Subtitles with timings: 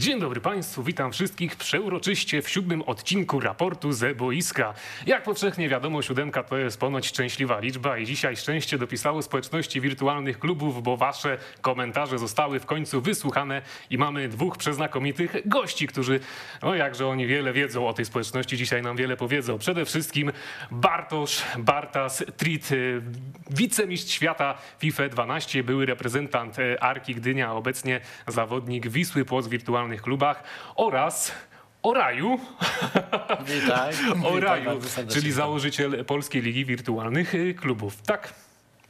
[0.00, 4.74] Dzień dobry Państwu, witam wszystkich przeuroczyście w siódmym odcinku raportu ze boiska.
[5.06, 10.38] Jak powszechnie wiadomo, siódemka to jest ponoć szczęśliwa liczba i dzisiaj szczęście dopisało społeczności wirtualnych
[10.38, 16.20] klubów, bo Wasze komentarze zostały w końcu wysłuchane i mamy dwóch przeznakomitych gości, którzy,
[16.62, 19.58] no jakże oni wiele wiedzą o tej społeczności, dzisiaj nam wiele powiedzą.
[19.58, 20.32] Przede wszystkim
[20.70, 23.02] Bartosz Bartas Trit, y,
[23.50, 29.50] wicemistrz świata FIFA 12, były reprezentant y, Arki Gdynia, obecnie zawodnik Wisły Płoc w
[29.90, 30.42] wirtualnych klubach
[30.76, 31.32] oraz
[31.82, 32.38] o Raju,
[33.46, 33.94] Witaj.
[34.24, 35.20] o Raju serdecznie.
[35.20, 38.02] czyli założyciel Polskiej Ligi Wirtualnych y, Klubów.
[38.02, 38.34] Tak?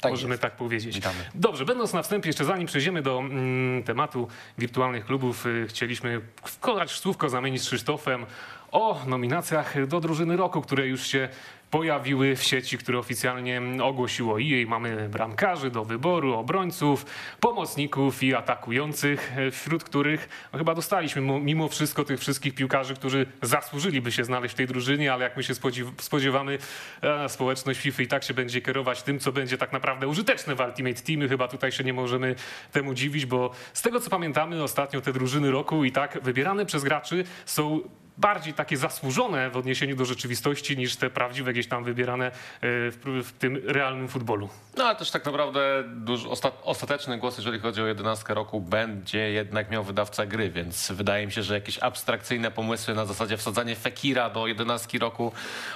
[0.00, 0.42] Tak Możemy jest.
[0.42, 0.94] tak powiedzieć.
[0.94, 1.18] Witamy.
[1.34, 6.90] Dobrze, będąc na wstępie, jeszcze zanim przejdziemy do mm, tematu wirtualnych klubów, y, chcieliśmy wkolać
[6.90, 8.26] słówko zamienić z Krzysztofem
[8.72, 11.28] o nominacjach do drużyny roku, które już się
[11.70, 14.66] pojawiły w sieci, które oficjalnie ogłosiło EA.
[14.68, 17.06] Mamy bramkarzy do wyboru, obrońców,
[17.40, 22.94] pomocników i atakujących, e, wśród których no, chyba dostaliśmy mo- mimo wszystko tych wszystkich piłkarzy,
[22.94, 26.58] którzy zasłużyliby się znaleźć w tej drużynie, ale jak my się spodziew- spodziewamy,
[27.02, 30.60] e, społeczność FIFA i tak się będzie kierować tym, co będzie tak naprawdę użyteczne w
[30.60, 31.28] Ultimate Teamy.
[31.28, 32.34] Chyba tutaj się nie możemy
[32.72, 36.84] temu dziwić, bo z tego co pamiętamy, ostatnio te drużyny roku i tak wybierane przez
[36.84, 37.80] graczy są
[38.18, 42.30] bardziej takie zasłużone w odniesieniu do rzeczywistości niż te prawdziwe gdzieś tam wybierane e,
[42.60, 44.48] w, w tym realnym futbolu.
[44.76, 45.84] No ale też tak naprawdę
[46.28, 51.26] osta, ostateczny głos, jeżeli chodzi o 11 roku, będzie jednak miał wydawca gry, więc wydaje
[51.26, 55.32] mi się, że jakieś abstrakcyjne pomysły na zasadzie wsadzanie Fekira do 11 roku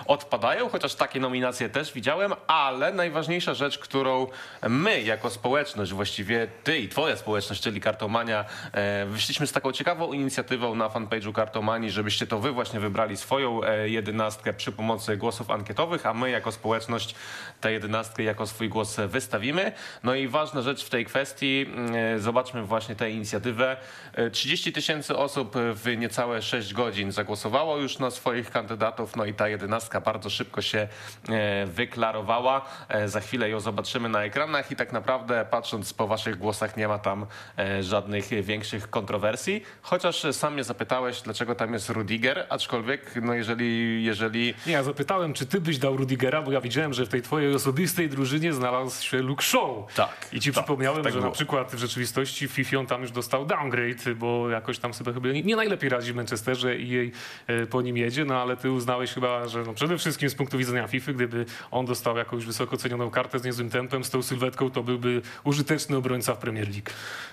[0.06, 4.26] odpadają, chociaż takie nominacje też widziałem, ale najważniejsza rzecz, którą
[4.68, 10.12] my jako społeczność, właściwie ty i twoja społeczność, czyli Kartomania, e, wyszliśmy z taką ciekawą
[10.12, 15.50] inicjatywą na fanpage'u Kartomanii, żebyście to wy właśnie wybrali swoją e, jedenastkę przy pomocy głosów
[15.50, 17.14] ankietowych, a my jako społeczność
[17.60, 19.72] tę jedenastkę jako swój głos wystawimy.
[20.02, 23.76] No i ważna rzecz w tej kwestii, mm, zobaczmy właśnie tę inicjatywę.
[24.14, 29.34] E, 30 tysięcy osób w niecałe 6 godzin zagłosowało już na swoich kandydatów, no i
[29.34, 30.88] ta jedenastka bardzo szybko się
[31.28, 32.64] e, wyklarowała.
[32.88, 36.88] E, Za chwilę ją zobaczymy na ekranach i tak naprawdę patrząc po waszych głosach nie
[36.88, 37.26] ma tam
[37.58, 44.04] e, żadnych większych kontrowersji, chociaż sam mnie zapytałeś, dlaczego tam jest Rudiger, aczkolwiek no jeżeli,
[44.04, 47.22] jeżeli Nie, ja zapytałem, czy ty byś dał Rudigera, bo ja widziałem, że w tej
[47.22, 49.94] twojej osobistej drużynie znalazł się Luke Shaw.
[49.96, 51.30] Tak, I ci tak, przypomniałem, tak że było.
[51.30, 55.28] na przykład w rzeczywistości FIFA on tam już dostał downgrade, bo jakoś tam sobie chyba
[55.28, 57.12] nie, nie najlepiej radzi w Manchesterze i jej
[57.46, 60.58] e, po nim jedzie, no ale ty uznałeś chyba, że no przede wszystkim z punktu
[60.58, 64.70] widzenia FIFA, gdyby on dostał jakąś wysoko cenioną kartę z niezłym tempem, z tą sylwetką,
[64.70, 66.90] to byłby użyteczny obrońca w Premier League.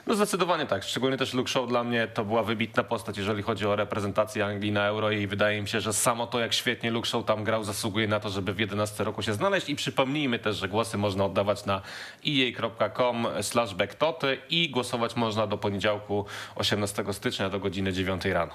[0.07, 0.83] No zdecydowanie tak.
[0.83, 4.70] Szczególnie też Luke Shaw dla mnie to była wybitna postać, jeżeli chodzi o reprezentację Anglii
[4.71, 7.63] na Euro i wydaje mi się, że samo to, jak świetnie Luke Shaw tam grał,
[7.63, 11.25] zasługuje na to, żeby w 11 roku się znaleźć i przypomnijmy też, że głosy można
[11.25, 11.81] oddawać na
[12.27, 18.53] ea.com slash backtoty i głosować można do poniedziałku 18 stycznia do godziny 9 rano.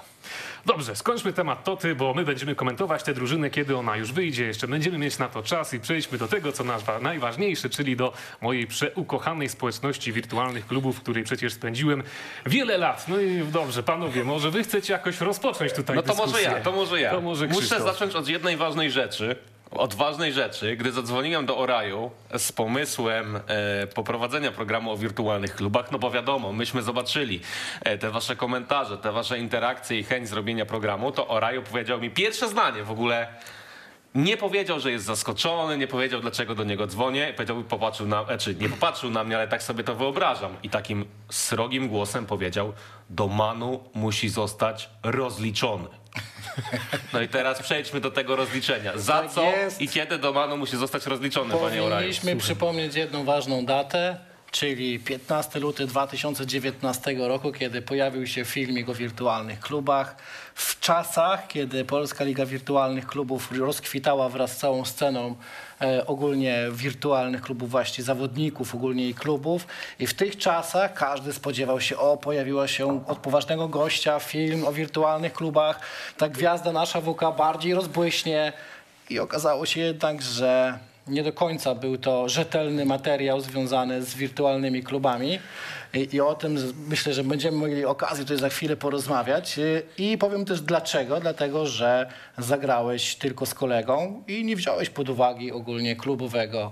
[0.65, 4.45] Dobrze, skończmy temat Toty, bo my będziemy komentować tę drużynę, kiedy ona już wyjdzie.
[4.45, 8.13] Jeszcze będziemy mieć na to czas i przejdźmy do tego, co nazwa najważniejsze, czyli do
[8.41, 12.03] mojej przeukochanej społeczności wirtualnych klubów, w której przecież spędziłem
[12.45, 13.07] wiele lat.
[13.07, 16.71] No i dobrze, panowie, może wy chcecie jakoś rozpocząć tutaj No to może ja, to
[16.71, 17.11] może ja.
[17.11, 19.35] To może Muszę zacząć od jednej ważnej rzeczy.
[19.71, 25.91] Od ważnej rzeczy, gdy zadzwoniłem do Oraju z pomysłem e, poprowadzenia programu o wirtualnych klubach,
[25.91, 27.41] no bo wiadomo, myśmy zobaczyli
[27.83, 32.09] e, te wasze komentarze, te wasze interakcje i chęć zrobienia programu, to Oraju powiedział mi
[32.09, 33.27] pierwsze zdanie w ogóle.
[34.17, 37.33] Nie powiedział, że jest zaskoczony, nie powiedział, dlaczego do niego dzwonię.
[37.35, 40.57] Powiedział, popatrzył na, znaczy nie popatrzył na mnie, ale tak sobie to wyobrażam.
[40.63, 42.73] I takim srogim głosem powiedział,
[43.09, 45.87] do Manu musi zostać rozliczony.
[47.13, 48.91] No i teraz przejdźmy do tego rozliczenia.
[48.95, 49.81] Za Tak co jest.
[49.81, 51.89] i kiedy do Manu musi zostać rozliczony, panie Oraju?
[51.89, 54.17] Powinniśmy przypomnieć jedną ważną datę,
[54.51, 60.15] czyli 15 luty 2019 roku, kiedy pojawił się filmik o wirtualnych klubach.
[60.55, 65.35] W czasach, kiedy Polska Liga Wirtualnych Klubów rozkwitała wraz z całą sceną
[65.81, 69.67] e, ogólnie wirtualnych klubów, właśnie zawodników, ogólnie i klubów.
[69.99, 74.73] I w tych czasach każdy spodziewał się, o, pojawiła się od poważnego gościa film o
[74.73, 75.79] wirtualnych klubach.
[76.17, 78.53] Ta gwiazda nasza WK bardziej rozbłyśnie.
[79.09, 84.83] I okazało się jednak, że nie do końca był to rzetelny materiał związany z wirtualnymi
[84.83, 85.39] klubami.
[85.93, 86.57] I, i o tym
[86.87, 89.59] myślę, że będziemy mieli okazję tutaj za chwilę porozmawiać.
[89.59, 91.19] Y, I powiem też dlaczego.
[91.19, 96.71] Dlatego, że zagrałeś tylko z kolegą i nie wziąłeś pod uwagę ogólnie klubowego,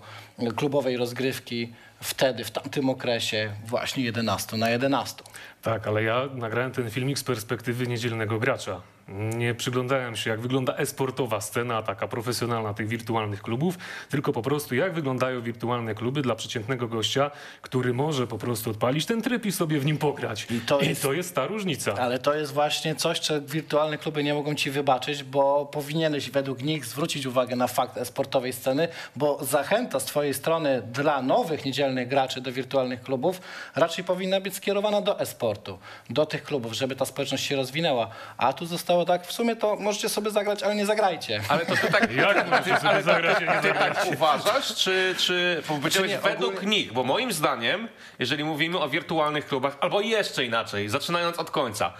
[0.55, 5.23] klubowej rozgrywki wtedy, w tamtym okresie właśnie 11 na 11.
[5.61, 8.81] Tak, ale ja nagrałem ten filmik z perspektywy niedzielnego gracza.
[9.07, 13.77] Nie przyglądałem się, jak wygląda esportowa scena, taka profesjonalna tych wirtualnych klubów,
[14.09, 17.31] tylko po prostu jak wyglądają wirtualne kluby dla przeciętnego gościa,
[17.61, 20.47] który może po prostu odpalić ten tryb i sobie w nim pograć.
[20.51, 21.93] I to I jest- to jest ta różnica.
[21.93, 26.61] Ale to jest właśnie coś, co wirtualne kluby nie mogą ci wybaczyć, bo powinieneś według
[26.61, 32.07] nich zwrócić uwagę na fakt esportowej sceny, bo zachęta z twojej strony dla nowych niedzielnych
[32.07, 33.41] graczy do wirtualnych klubów
[33.75, 35.77] raczej powinna być skierowana do esportu,
[36.09, 38.09] do tych klubów, żeby ta społeczność się rozwinęła.
[38.37, 41.41] A tu zostało tak, w sumie to możecie sobie zagrać, ale nie zagrajcie.
[41.49, 43.93] Ale to ty tak, Jak możecie sobie ale zagrać, nie ty zagrać?
[43.97, 46.93] tak uważasz, czy, czy powiedziałeś nie, według ogólnie- nich?
[46.93, 47.87] Bo moim zdaniem,
[48.19, 51.93] jeżeli mówimy o wirtualnych klubach, albo jeszcze inaczej, zaczynając od końca,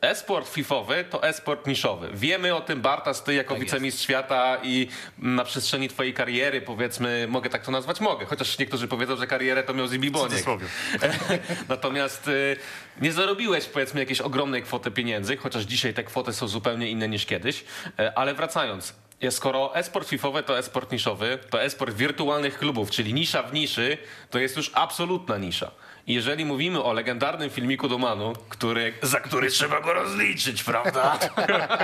[0.00, 2.08] e-sport fifowy to e-sport niszowy.
[2.14, 4.88] Wiemy o tym, Bartas, ty jako Tak wicemistrz świata i
[5.18, 8.00] na przestrzeni twojej kariery, powiedzmy, mogę tak to nazwać?
[8.00, 10.30] Mogę, chociaż niektórzy powiedzą, że karierę to miał Zibi Boniek.
[10.30, 10.66] cudzysłowie.
[11.68, 12.56] Natomiast y,
[13.00, 17.26] nie zarobiłeś powiedzmy jakiejś ogromnej kwoty pieniędzy, chociaż dzisiaj te kwoty są zupełnie inne niż
[17.26, 17.64] kiedyś.
[17.98, 23.14] E, Ale wracając, e, skoro e-sport fifowy to e-sport niszowy, to e-sport wirtualnych klubów, czyli
[23.14, 23.98] nisza w niszy,
[24.30, 25.70] to jest już absolutna nisza.
[26.06, 31.18] Jeżeli mówimy o legendarnym filmiku Domanu, który, za który trzeba go rozliczyć, prawda?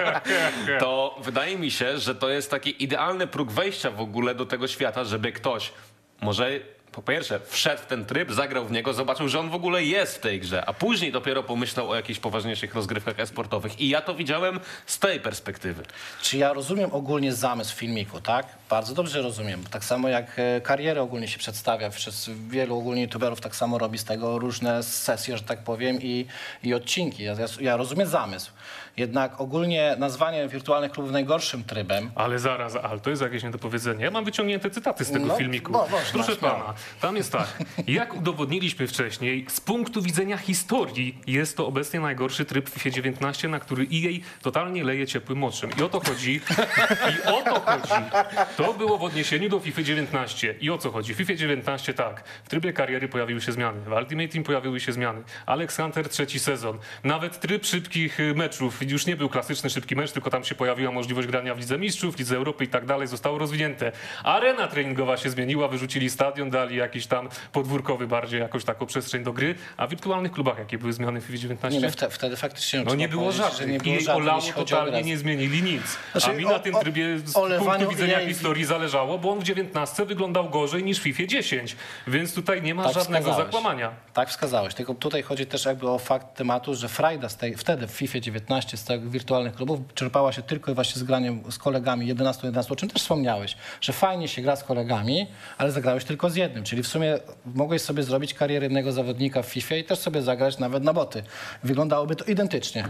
[0.81, 4.69] to wydaje mi się, że to jest taki idealny próg wejścia w ogóle do tego
[4.69, 5.73] świata, żeby ktoś
[6.21, 6.61] może
[6.93, 10.17] po pierwsze wszedł w ten tryb, zagrał w niego, zobaczył, że on w ogóle jest
[10.17, 13.81] w tej grze, a później dopiero pomyślał o jakichś poważniejszych rozgrywkach esportowych.
[13.81, 15.83] I ja to widziałem z tej perspektywy.
[16.23, 18.47] Czy ja rozumiem ogólnie zamysł filmiku, tak?
[18.71, 19.65] Bardzo dobrze rozumiem.
[19.71, 23.99] Tak samo jak e, karierę ogólnie się przedstawia przez wielu ogólnie youtuberów, tak samo robi
[23.99, 26.27] z tego różne sesje, że tak powiem, i,
[26.63, 27.23] i odcinki.
[27.23, 28.51] Ja, ja, rozumiem zamysł.
[28.97, 34.05] Jednak ogólnie nazwanie wirtualnych klubów najgorszym trybem, Ale zaraz, ale to jest jakieś niedopowiedzenie.
[34.05, 35.73] Ja mam wyciągnięte cytaty z tego No, filmiku.
[35.73, 37.47] można, Proszę pana, tam jest tak.
[37.87, 43.49] Jak udowodniliśmy wcześniej, z punktu widzenia historii jest to obecnie najgorszy tryb w FIFA 19,
[43.49, 44.11] na który EA
[44.43, 45.71] totalnie leje ciepłym moczem.
[45.79, 46.41] I o to chodzi.
[47.25, 47.93] I o to chodzi.
[48.59, 50.55] To było w odniesieniu do FIFA 19.
[50.61, 51.15] I o co chodzi?
[51.15, 52.25] W FIFA 19 tak.
[52.45, 53.81] W trybie kariery pojawiły się zmiany.
[53.81, 55.23] W Ultimate Team pojawiły się zmiany.
[55.47, 56.79] Alex Hunter trzeci sezon.
[57.05, 58.91] Nawet tryb szybkich y, meczów.
[58.91, 62.19] Już nie był klasyczny szybki mecz, tylko tam się pojawiła możliwość grania w Lidze Mistrzów,
[62.19, 63.09] Lidze Europy i tak dalej.
[63.09, 63.93] Zostało rozwinięte.
[64.25, 69.33] Arena treningowa się zmieniła, wyrzucili stadion, dali jakiś tam podwórkowy bardziej jakąś taką przestrzeń do
[69.33, 69.55] gry.
[69.77, 71.81] A w wirtualnych klubach jakie były zmiany w FIFA 19?
[71.81, 73.69] nie no, wte, wtedy faktycznie No nie było żadnych.
[73.69, 75.83] nie było I żadnych, totalnie nie zmienili nic.
[76.15, 79.39] A Znaczy, mi o- na tym trybie z punktu widzenia jej- historii zależało, bo on
[79.41, 81.77] w 19 wyglądał gorzej niż w FIFA 10.
[82.07, 83.47] Więc tutaj nie ma Tak żadnego wskazałeś.
[83.55, 83.91] zakłamania.
[84.13, 87.87] Tak wskazałeś, tylko tutaj chodzi też jakby o fakt tematu, że frajda z tej, wtedy
[87.87, 91.59] w FIFA 19 z tych wirtualnych klubów czerpała się tylko i właśnie z graniem z
[91.59, 95.27] kolegami 11-11, o czym też wspomniałeś, że fajnie się gra z kolegami,
[95.59, 97.19] ale zagrałeś tylko z jednym, czyli w sumie
[97.55, 101.23] mogłeś sobie zrobić karierę jednego zawodnika w FIFA i też sobie zagrać nawet na boty.
[101.63, 102.89] Wyglądałoby to identycznie.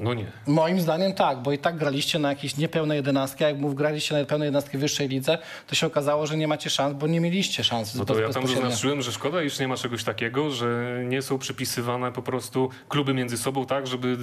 [0.00, 0.24] No nie.
[0.46, 4.14] Moim zdaniem tak, bo i tak graliście na jakieś niepełne jedenastki, a jak mów, graliście
[4.18, 7.20] na pełne jedenastki w wyższej lidze, to się okazało, że nie macie szans, bo nie
[7.20, 7.94] mieliście szans.
[7.94, 11.22] No to bez- ja tam zaznaczyłem, że szkoda, iż nie ma czegoś takiego, że nie
[11.22, 14.16] są przypisywane po prostu kluby między sobą tak, żeby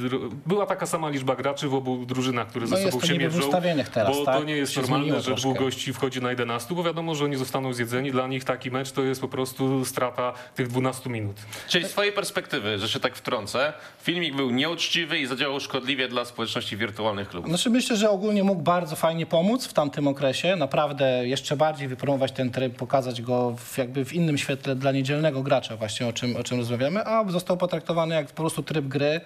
[0.46, 3.40] była taka sama liczba graczy w obu drużynach, które No ze jest sobą się mierzą.
[3.40, 4.38] ustawieniach teraz, bo tak?
[4.38, 7.36] to nie jest Się normalne, że dwóch gości wchodzi na 11, bo wiadomo, że oni
[7.36, 8.12] zostaną zjedzeni.
[8.12, 11.36] Dla nich taki mecz to jest po prostu strata tych 12 minut.
[11.68, 16.26] Czyli z twojej perspektywy, że się tak wtrącę, filmik był nieuczciwy i zadziałał szkodliwie dla
[16.26, 17.50] społeczności wirtualnych klubów.
[17.50, 20.56] Znaczy myślę, że ogólnie mógł bardzo fajnie pomóc w tamtym okresie.
[20.56, 25.44] Naprawdę jeszcze bardziej wypromować ten tryb, pokazać go w, jakby w innym świetle dla niedzielnego
[25.44, 29.22] gracza właśnie o czym, o czym rozmawiamy, a został potraktowany jak po prostu tryb gry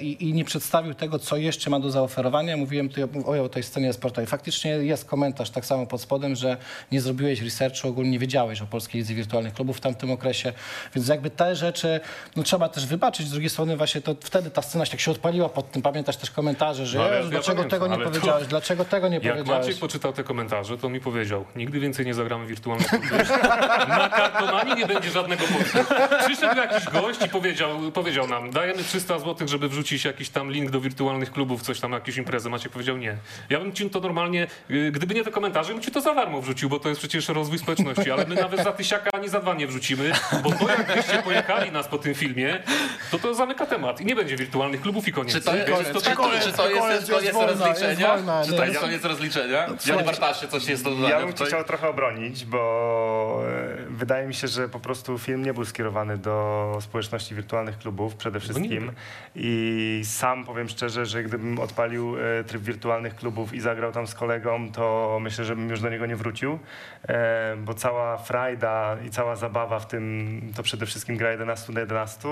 [0.00, 2.56] i, i nie przedstawił tego, co jeszcze ma do zaoferowania.
[2.56, 4.26] Mówiłem tutaj o, o tej scenie sportowej.
[4.26, 6.56] Faktycznie jest komentarz tak samo pod spodem, że
[6.92, 10.52] nie zrobiłeś researchu, ogólnie nie wiedziałeś o Polskiej Lidze Wirtualnych Klubów w tamtym okresie,
[10.94, 12.00] więc jakby te rzeczy
[12.36, 13.26] no, trzeba też wybaczyć.
[13.26, 16.16] Z drugiej strony właśnie to wtedy ta scena się tak się odpaliła pod tym, pamiętasz
[16.16, 19.14] też komentarze, że No, ja dlaczego pamiętam, tego nie ale to- powiedziałeś, dlaczego tego nie
[19.14, 19.66] Jak powiedziałeś.
[19.66, 23.10] Maciek poczytał te komentarze, to mi powiedział, nigdy więcej nie zagramy wirtualnych klubów.
[23.88, 25.94] Na kartomanii nie będzie żadnego punktu.
[26.26, 30.70] Przyszedł jakiś gość i powiedział, powiedział nam, dajemy 300 zł, żeby wrzucić jakiś tam link
[30.70, 32.50] do wirtualnych klubów, coś tam, jakieś imprezy.
[32.50, 33.16] Maciek powiedział nie.
[33.50, 36.42] Ja bym ci to normalnie, y, gdyby nie te komentarze, bym ci to za darmo
[36.42, 39.54] wrzucił, bo to jest przecież rozwój społeczności, ale my nawet za tysiaka ani za dwa
[39.54, 42.62] nie wrzucimy, bo to jakbyście pojechali nas po tym filmie,
[43.10, 45.32] to to zamyka temat i nie będzie wirtualnych klubów i koniec.
[45.32, 48.16] Czy to, jest, to czy, to, czy to jest, koniec, jest jest rozliczenia?
[48.16, 48.68] wojna, Czy to nie.
[48.68, 49.66] jest koniec rozliczenia?
[49.78, 49.96] słuchaj.
[49.96, 54.34] Jan Bartasie, coś jest do dodania Ja bym chciał trochę obronić, bo e, wydaje mi
[54.34, 58.92] się, że po prostu film nie był skierowany do społeczności wirtualnych klubów przede wszystkim.
[59.34, 64.14] I sam powiem szczerze, że gdybym odpalił e, tryb wirtualnych klubów i zagrał tam z
[64.14, 66.58] kolegą, to myślę, że bym już do niego nie wrócił,
[67.08, 71.80] e, bo cała frajda i cała zabawa w tym to przede wszystkim gra 11 na
[71.80, 72.28] 11.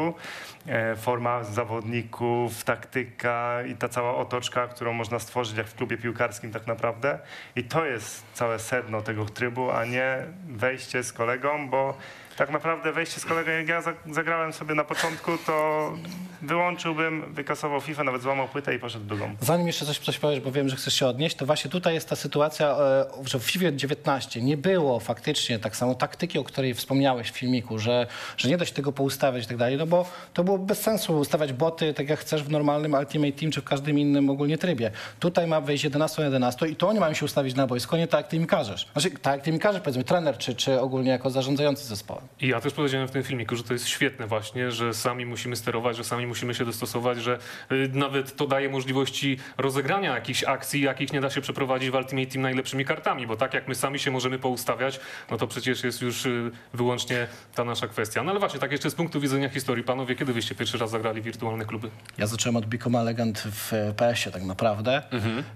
[0.67, 6.52] e, forma zawodników, taktyka i ta cała otoczka, którą można stworzyć jak w klubie piłkarskim
[6.52, 7.19] tak naprawdę.
[7.57, 11.97] I to jest całe sedno tego trybu, a nie wejście z kolegą, bo
[12.37, 15.93] tak naprawdę wejście z kolegą, jak ja za- zagrałem sobie na początku, to
[16.42, 19.37] wyłączyłbym, wykasował FIFA, nawet złamał płytę i poszedł drugą.
[19.40, 22.09] Zanim jeszcze coś, coś powiesz, bo wiem, że chcesz się odnieść, to właśnie tutaj jest
[22.09, 26.75] ta sytuacja, e, że w FIFA 19 nie było faktycznie tak samo taktyki, o której
[26.75, 30.07] wspomniałeś w filmiku, że, że nie da się tego poustawiać i tak dalej, no bo
[30.35, 33.64] to było bez sensu ustawiać boty tak jak chcesz w normalnym Ultimate Team czy w
[33.64, 34.90] każdym innym ogólnie trybie.
[35.21, 38.07] Tutaj ma wejść 11 na 11 i to oni mają się ustawić na boisko, nie
[38.07, 38.88] tak jak ty mi każesz.
[38.92, 42.25] Znaczy tak jak ty mi każesz, powiedzmy trener czy, czy ogólnie jako zarządzający zespołem.
[42.40, 45.57] I ja też powiedziałem w tym filmiku, że to jest świetne właśnie, że sami musimy
[45.57, 47.38] sterować, że sami musimy się dostosować, że
[47.73, 52.26] y, nawet to daje możliwości rozegrania jakichś akcji, jakich nie da się przeprowadzić w Ultimate
[52.26, 56.00] Team najlepszymi kartami, bo tak jak my sami się możemy poustawiać, no to przecież jest
[56.02, 58.23] już y, wyłącznie ta nasza kwestia.
[58.23, 61.23] No ale właśnie, tak jeszcze z punktu widzenia historii, panowie, kiedy wyście pierwszy raz zagrali
[61.23, 61.90] wirtualne kluby?
[62.18, 65.02] Ja zacząłem od Bicoma Legend w e, PS-ie tak naprawdę.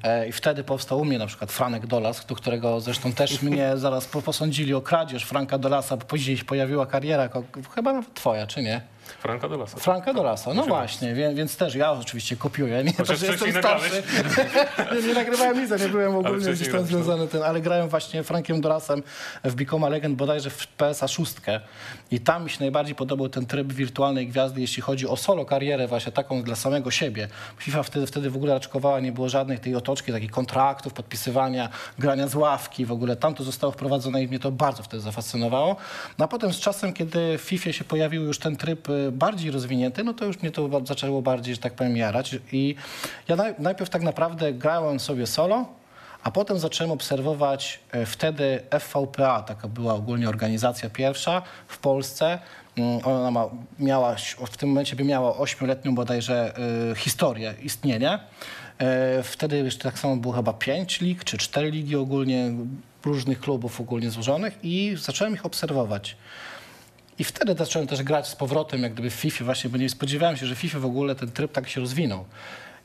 [0.03, 3.73] E, I wtedy powstał u mnie na przykład Franek Dolas, do którego zresztą też mnie
[3.77, 7.29] zaraz po- posądzili o kradzież Franka Dolasa, bo później się pojawiła kariera,
[7.75, 8.81] chyba nawet twoja, czy nie?
[9.21, 9.77] Franka Dolasa.
[9.79, 12.85] Franka Dolasa, no właśnie, więc, więc też ja oczywiście kopiuję.
[12.85, 14.03] Nie to, że jestem starszy.
[14.95, 16.87] nie, nie nagrywałem nic, nie byłem ogólnie gdzieś tam no.
[16.87, 19.03] związany tym, ale grałem właśnie Frankiem Dolasem
[19.45, 21.35] w Bicoma Legend bodajże w PSA 6
[22.11, 25.89] i tam mi się najbardziej podobał ten tryb wirtualnej gwiazdy, jeśli chodzi o solo karierę
[25.89, 27.29] właśnie taką dla samego siebie.
[27.59, 32.29] FIFA wtedy, wtedy w ogóle raczkowała, nie było żadnej tej otoczki, takich kontraktów, podpisywania, grania
[32.29, 33.17] z ławki w ogóle.
[33.17, 35.77] Tam to zostało wprowadzone i mnie to bardzo wtedy zafascynowało.
[36.19, 39.51] No a potem z czasem, kiedy w FIFA się pojawił już ten tryb y, bardziej
[39.51, 42.37] rozwinięty, no to już mnie to zaczęło bardziej, że tak powiem, jarać.
[42.53, 42.75] I
[43.29, 45.67] ja naj, najpierw tak naprawdę grałem sobie solo,
[46.23, 52.39] a potem zacząłem obserwować e, wtedy FVPA, taka była ogólnie organizacja pierwsza w Polsce.
[52.77, 54.17] Mm, Ona ma, miała,
[54.51, 56.55] w tym momencie by miała ośmioletnią bodajże
[56.93, 58.21] e, historię istnienia.
[58.79, 62.53] E, Wtedy jeszcze tak samo było chyba pięć lig, czy cztery ligi ogólnie,
[63.05, 66.17] różnych klubów ogólnie złożonych i zacząłem ich obserwować.
[67.23, 70.37] I wtedy zacząłem też grać z powrotem, jak gdyby w FIFA właśnie, bo nie spodziewałem
[70.37, 72.25] się, że FIFA w ogóle ten tryb tak się rozwinął.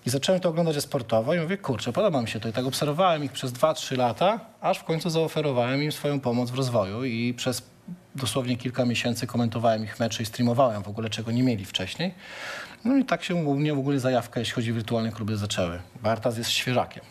[0.06, 2.50] I zacząłem to oglądać sportowo i mówię, kurczę, podoba mi się to.
[2.50, 6.56] I tak obserwowałem ich przez 2-3 lata, aż w końcu zaoferowałem im swoją pomoc w
[6.56, 7.63] rozwoju i przez
[8.15, 12.13] dosłownie kilka miesięcy komentowałem ich mecze i streamowałem w ogóle, czego nie mieli wcześniej.
[12.86, 15.79] No i tak się u mnie w ogóle zajawka, jeśli chodzi o wirtualne kluby, zaczęły.
[16.03, 17.03] Bartas jest świeżakiem.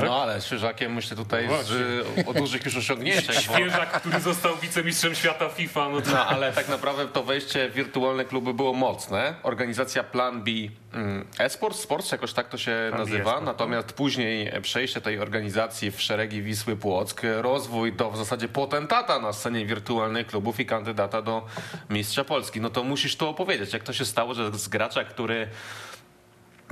[0.00, 3.36] No ale świeżakiem myślę tutaj No z, o dużych już osiągnięciach.
[3.46, 7.68] bo- Świeżak, który został wicemistrzem świata FIFA, no to No, ale tak naprawdę to wejście
[7.68, 9.34] w wirtualne kluby było mocne.
[9.42, 10.50] Organizacja Plan B
[10.92, 13.40] mm, Esports, Sports, jakoś tak to się B nazywa.
[13.40, 19.32] Natomiast później przejście tej organizacji w szeregi Wisły Płock, rozwój do w zasadzie potentata na
[19.32, 21.46] scenie wirtualnych klubów i kandydata do
[21.90, 22.60] mistrza Polski.
[22.60, 25.48] No to musisz to opowiedzieć, jak to się stało, że z gracza, który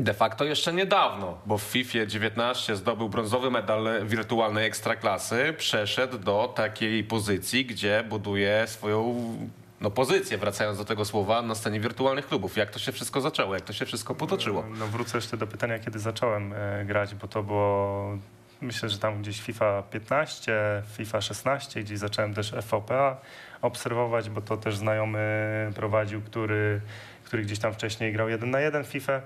[0.03, 6.53] de facto jeszcze niedawno, bo w FIFA 19 zdobył brązowy medal wirtualnej ekstraklasy, przeszedł do
[6.57, 9.15] takiej pozycji, gdzie buduje swoją
[9.81, 12.57] no, pozycję, wracając do tego słowa, na scenie wirtualnych klubów.
[12.57, 14.65] Jak to się wszystko zaczęło, jak to się wszystko potoczyło?
[14.79, 18.19] No wrócę jeszcze do pytania, kiedy zacząłem e, grać, bo to było
[18.61, 23.17] myślę, że tam gdzieś FIFA 15, FIFA 16, gdzieś zacząłem też FVPA
[23.63, 25.21] obserwować, bo to też znajomy
[25.75, 26.81] prowadził, który,
[27.25, 29.21] który gdzieś tam wcześniej grał jeden na jeden FIFA.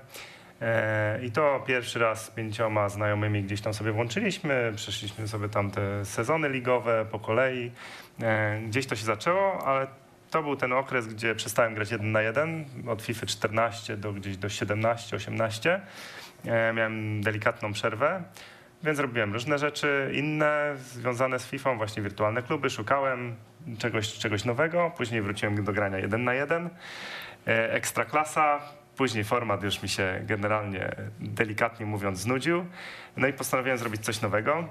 [0.61, 5.71] E, I to pierwszy raz z pięcioma znajomymi gdzieś tam sobie włączyliśmy, przeszliśmy sobie tam
[5.71, 7.71] te sezony ligowe po kolei.
[8.21, 9.87] E, Gdzieś to się zaczęło, ale
[10.31, 14.37] to był ten okres, gdzie przestałem grać jeden na jeden, od FIFA 14 do gdzieś
[14.37, 15.81] do 17, 18.
[16.45, 18.23] E, Miałem delikatną przerwę,
[18.83, 23.35] więc robiłem różne rzeczy inne związane z FIFA, właśnie wirtualne kluby, szukałem
[23.79, 24.91] czegoś, czegoś nowego.
[24.97, 26.69] Później wróciłem do grania jeden na jeden.
[27.45, 28.59] Ekstraklasa,
[28.97, 32.65] później format już mi się generalnie, delikatnie mówiąc, znudził.
[33.17, 34.67] No i postanowiłem zrobić coś nowego.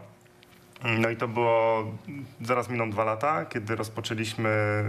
[0.98, 1.84] No i to było,
[2.40, 4.84] zaraz miną dwa lata, kiedy rozpoczęliśmy,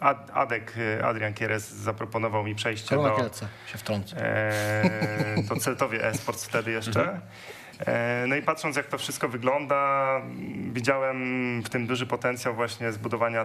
[0.00, 0.74] Ad, Adek,
[1.04, 4.16] Adrian Kieres zaproponował mi przejście Korona do, Kielce się wtrącę.
[4.26, 7.20] e, to Celtowie Esports wtedy jeszcze.
[7.86, 10.20] E, No i patrząc jak to wszystko wygląda,
[10.72, 11.16] widziałem
[11.62, 13.44] w tym duży potencjał właśnie zbudowania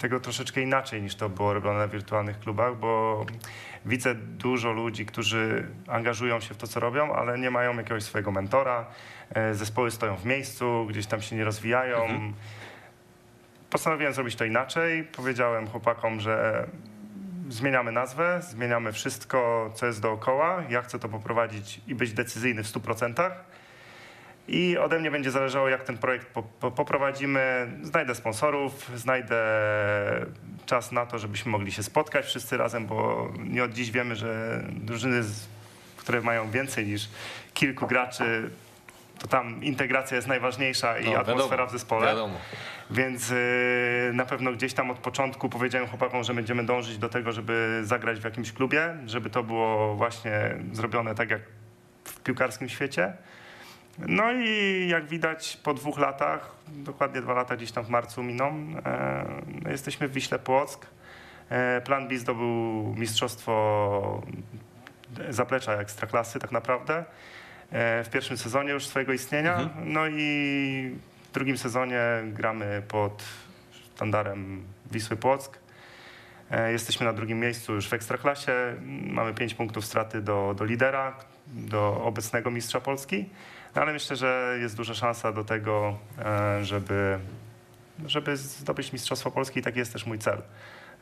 [0.00, 3.24] tego troszeczkę inaczej niż to było robione na wirtualnych klubach, bo
[3.84, 8.30] widzę dużo ludzi, którzy angażują się w to, co robią, ale nie mają jakiegoś swojego
[8.30, 8.86] mentora.
[9.34, 12.32] E, Zespoły stoją w miejscu, gdzieś tam się nie rozwijają.
[13.70, 15.04] Postanowiłem zrobić to inaczej.
[15.04, 16.66] Powiedziałem chłopakom, że
[17.48, 20.62] zmieniamy nazwę, zmieniamy wszystko, co jest dookoła.
[20.68, 23.30] Ja chcę to poprowadzić i być decyzyjny w 100%.
[24.50, 27.66] I ode mnie będzie zależało, jak ten projekt po, po, poprowadzimy.
[27.82, 29.36] Znajdę sponsorów, znajdę
[30.66, 34.62] czas na to, żebyśmy mogli się spotkać wszyscy razem, bo nie od dziś wiemy, że
[34.70, 35.22] drużyny,
[35.96, 37.08] które mają więcej niż
[37.54, 38.50] kilku graczy,
[39.18, 42.06] to tam integracja jest najważniejsza i No, atmosfera wiadomo, w zespole.
[42.06, 42.38] Wiadomo.
[42.90, 47.32] Więc y, na pewno gdzieś tam od początku powiedziałem chłopakom, że będziemy dążyć do tego,
[47.32, 51.40] żeby zagrać w jakimś klubie, żeby to było właśnie zrobione tak jak
[52.04, 53.12] w piłkarskim świecie.
[54.08, 58.46] No i jak widać po dwóch latach, dokładnie dwa lata gdzieś tam w marcu miną,
[58.86, 59.24] e,
[59.62, 60.86] no jesteśmy w Wiśle Płock.
[61.48, 62.48] E, Plan B zdobył
[62.96, 64.22] mistrzostwo
[65.28, 67.04] zaplecza ekstraklasy tak naprawdę
[67.70, 69.70] e, w pierwszym sezonie już swojego istnienia.
[69.84, 70.96] No i
[71.28, 73.24] w drugim sezonie gramy pod
[73.72, 75.58] sztandarem Wisły Płock.
[76.50, 78.52] E, Jesteśmy na drugim miejscu już w ekstraklasie.
[79.06, 81.16] Mamy 5 punktów straty do, do lidera,
[81.46, 83.28] do obecnego mistrza Polski.
[83.74, 87.18] No ale myślę, że jest duża szansa do tego, e, żeby,
[88.06, 90.42] żeby zdobyć Mistrzostwo Polski i taki jest też mój cel.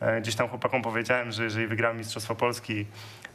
[0.01, 2.87] E, Gdzieś tam chłopakom powiedziałem, że jeżeli wygramy Mistrzostwo Polski,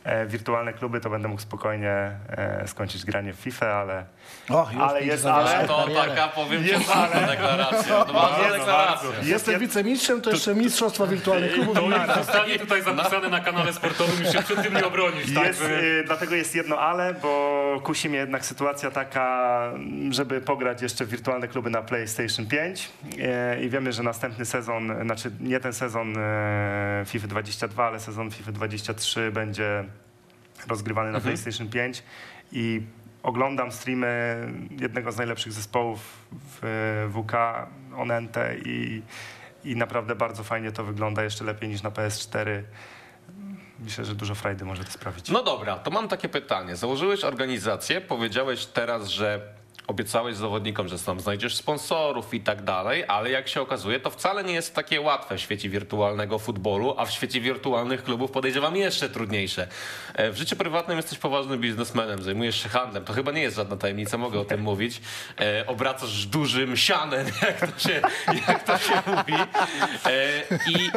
[0.03, 4.05] e, wirtualne kluby, to będę mógł spokojnie e, skończyć granie w FIFA, ale
[4.49, 5.67] O, już Ale jest ale.
[5.67, 7.97] To taka, powiem Jest ważna deklaracja.
[7.97, 9.09] Jest deklaracja.
[9.23, 11.75] Jestem wicemistrzem, to jeszcze mistrzostwa wirtualnych klubów.
[11.75, 15.29] To już zostanie tutaj zapisane na kanale sportowym, już się przed tym nie obronisz.
[15.29, 19.71] Jest, Także y, dlatego jest jedno ale, bo kusi mnie jednak sytuacja taka,
[20.09, 22.89] żeby pograć jeszcze w wirtualne kluby na PlayStation 5
[23.59, 26.15] y, i wiemy, że następny sezon, znaczy nie ten sezon
[27.05, 29.83] FIFA 22, ale sezon FIFA 23 będzie
[30.67, 32.03] rozgrywany na PlayStation 5
[32.51, 32.81] i
[33.23, 34.47] oglądam streamy
[34.79, 37.33] jednego z najlepszych zespołów w WK,
[37.97, 39.01] Onente i,
[39.63, 42.63] i naprawdę bardzo fajnie to wygląda, jeszcze lepiej niż na PS4.
[43.79, 45.29] Myślę, że dużo frajdy może to sprawić.
[45.29, 46.75] No dobra, to mam takie pytanie.
[46.75, 49.53] Założyłeś organizację, powiedziałeś teraz, że
[49.87, 54.43] obiecałeś zawodnikom, że tam znajdziesz sponsorów i tak dalej, ale jak się okazuje, to wcale
[54.43, 59.09] nie jest takie łatwe w świecie wirtualnego futbolu, a w świecie wirtualnych klubów podejrzewam jeszcze
[59.09, 59.67] trudniejsze.
[60.15, 63.77] E, W życiu prywatnym jesteś poważnym biznesmenem, zajmujesz się handlem, to chyba nie jest żadna
[63.77, 65.01] tajemnica, mogę o tym mówić.
[65.39, 68.01] E, Obracasz dużym sianem, jak to się,
[68.47, 69.33] jak to się mówi.
[70.05, 70.43] E,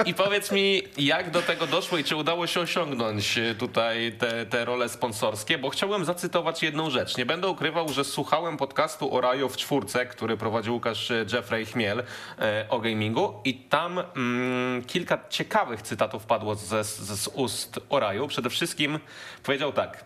[0.05, 4.47] I, I powiedz mi, jak do tego doszło i czy udało się osiągnąć tutaj te,
[4.47, 7.17] te role sponsorskie, bo chciałbym zacytować jedną rzecz.
[7.17, 11.67] Nie będę ukrywał, że słuchałem podcastu o Raju w czwórce, który prowadził Łukasz e, Jeffrey
[11.67, 12.03] Chmiel
[12.39, 18.29] e, o gamingu i tam mm, kilka ciekawych cytatów padło ze, z ust Oraju.
[18.29, 18.99] Przede wszystkim
[19.43, 20.05] powiedział tak.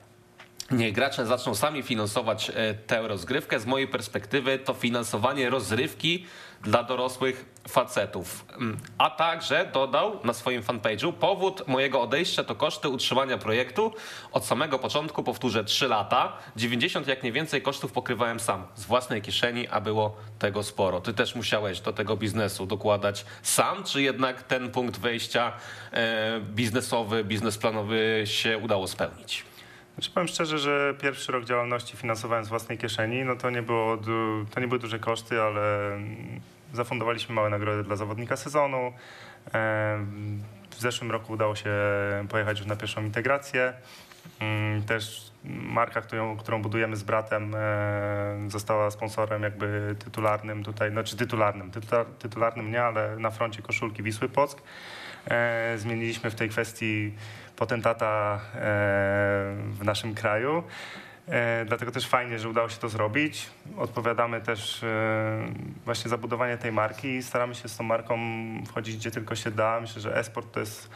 [0.70, 3.60] Niech gracze zaczną sami finansować e, tę rozgrywkę.
[3.60, 6.26] Z mojej perspektywy to finansowanie rozrywki
[6.60, 8.44] dla dorosłych facetów.
[8.56, 13.92] Mm, A także dodał na swoim fanpage'u, powód mojego odejścia to koszty utrzymania projektu.
[14.32, 16.32] Od samego początku, powtórzę, 3 lata.
[16.56, 21.00] 90 jak nie więcej kosztów pokrywałem sam, z własnej kieszeni, a było tego sporo.
[21.00, 25.52] Ty też musiałeś do tego biznesu dokładać sam, czy jednak ten punkt wejścia
[25.92, 29.49] e, biznesowy, biznesplanowy się udało spełnić?
[29.94, 33.24] Znaczy powiem szczerze, że pierwszy rok działalności finansowałem z własnej kieszeni.
[33.24, 33.96] No to nie, było,
[34.50, 36.40] to nie były duże koszty, ale mm,
[36.72, 38.92] zafundowaliśmy małe nagrody dla zawodnika sezonu.
[40.70, 41.70] W zeszłym roku udało się
[42.28, 43.72] pojechać już na pierwszą integrację.
[44.40, 51.16] Mm, Też marka, którą, którą budujemy z bratem, e, została sponsorem jakby tytularnym tutaj, znaczy
[51.16, 54.62] tytularnym, tytular, tytularnym nie, ale na froncie koszulki Wisły Płock.
[55.30, 57.12] E, Zmieniliśmy w tej kwestii
[57.60, 58.58] potentata e,
[59.70, 60.62] w naszym kraju.
[61.28, 63.50] E, Dlatego też fajnie, że udało się to zrobić.
[63.76, 65.46] Odpowiadamy też e,
[65.84, 68.18] właśnie za budowanie tej marki i staramy się z tą marką
[68.66, 69.80] wchodzić gdzie tylko się da.
[69.80, 70.90] Myślę, że e-sport to jest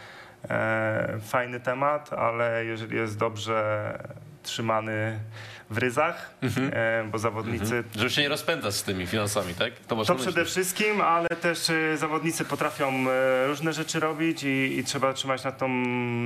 [1.21, 3.99] fajny temat, ale jeżeli jest dobrze
[4.45, 5.21] trzymany
[5.71, 6.35] w ryzach,
[6.73, 9.73] e, bo zawodnicy Żeby się nie rozpędzać z tymi finansami, tak?
[9.79, 10.17] To, to na myśli.
[10.17, 15.45] przede wszystkim, ale też y, zawodnicy potrafią y, różne rzeczy robić i, i trzeba trzymać
[15.45, 15.69] nad, tą,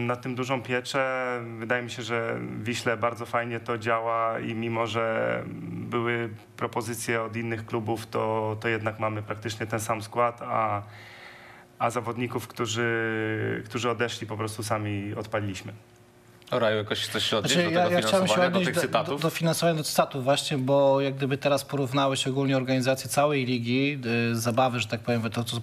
[0.07, 1.01] nad tym dużą pieczę.
[1.59, 7.23] Wydaje mi się, że w Wiśle bardzo fajnie to działa i mimo, że były propozycje
[7.23, 10.83] od innych klubów, to, to jednak mamy praktycznie ten sam skład, a,
[11.79, 15.73] a zawodników, którzy, którzy odeszli, po prostu sami odpaliliśmy.
[16.51, 18.75] Raju, jakoś chcesz się odnieść Znaczy, do ja, tego ja się finansowania, do odnieść tych
[18.75, 19.23] do, do, cytatów?
[19.23, 24.01] do finansowania, do cytatów właśnie, bo jak gdyby teraz porównałeś ogólnie organizację całej ligi,
[24.33, 25.57] y, zabawy, że tak powiem, to co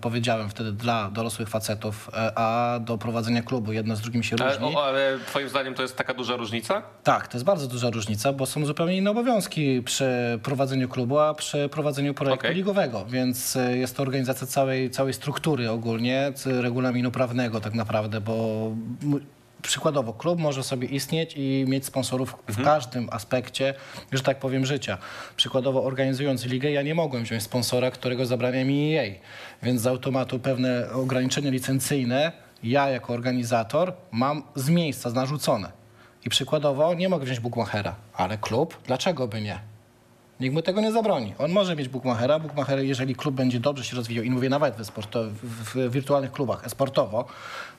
[0.00, 3.72] powiedziałem wtedy dla dorosłych facetów, e, a do prowadzenia klubu.
[3.72, 4.76] Jedno z drugim się ale, różni.
[4.76, 6.82] o, ale twoim zdaniem to jest taka duża różnica?
[7.04, 11.34] Tak, to jest bardzo duża różnica, bo są zupełnie inne obowiązki przy prowadzeniu klubu, a
[11.34, 12.54] przy prowadzeniu projektu Okej.
[12.56, 18.70] ligowego, więc e, jest to organizacja całej, całej struktury ogólnie, regulaminu prawnego tak naprawdę, bo
[19.62, 22.64] Przykładowo, klub może sobie istnieć i mieć sponsorów w Mhm.
[22.64, 23.74] każdym aspekcie,
[24.12, 24.98] że tak powiem, życia.
[25.36, 29.14] Przykładowo, organizując ligę, ja nie mogłem wziąć sponsora, którego zabrania mi EA,
[29.62, 35.72] więc z automatu pewne ograniczenia licencyjne ja jako organizator mam z miejsca narzucone.
[36.26, 39.58] I przykładowo nie mogę wziąć Bookmachera, ale klub, dlaczego by nie?
[40.40, 41.34] Nikt mu tego nie zabroni.
[41.38, 42.38] On może mieć bookmachera.
[42.38, 46.70] Bookmacher, jeżeli klub będzie dobrze się rozwijał i mówię nawet w, sporto- w, wirtualnych klubach
[46.70, 47.24] sportowo,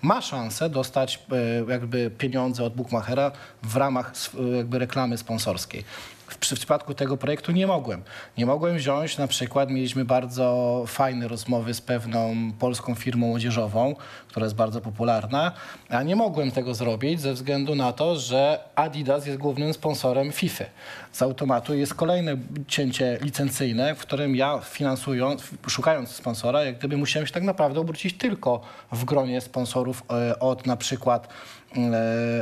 [0.02, 1.20] ma szansę dostać
[1.68, 3.32] e, jakby pieniądze od bookmachera
[3.64, 5.84] w ramach sw- jakby reklamy sponsorskiej.
[6.30, 8.04] W, przy- w przypadku tego projektu nie mogłem.
[8.38, 13.96] Nie mogłem wziąć, na przykład mieliśmy bardzo fajne rozmowy z pewną polską firmą odzieżową,
[14.28, 15.52] która jest bardzo popularna,
[15.90, 20.66] a nie mogłem tego zrobić ze względu na to, że Adidas jest głównym sponsorem FIFA.
[21.12, 22.38] Z automatu jest kolejne
[22.68, 28.18] cięcie licencyjne, w którym ja finansując, szukając sponsora, jak gdyby musiałem się tak naprawdę obrócić
[28.18, 28.62] tylko
[28.92, 31.28] w gronie sponsorów e, od na przykład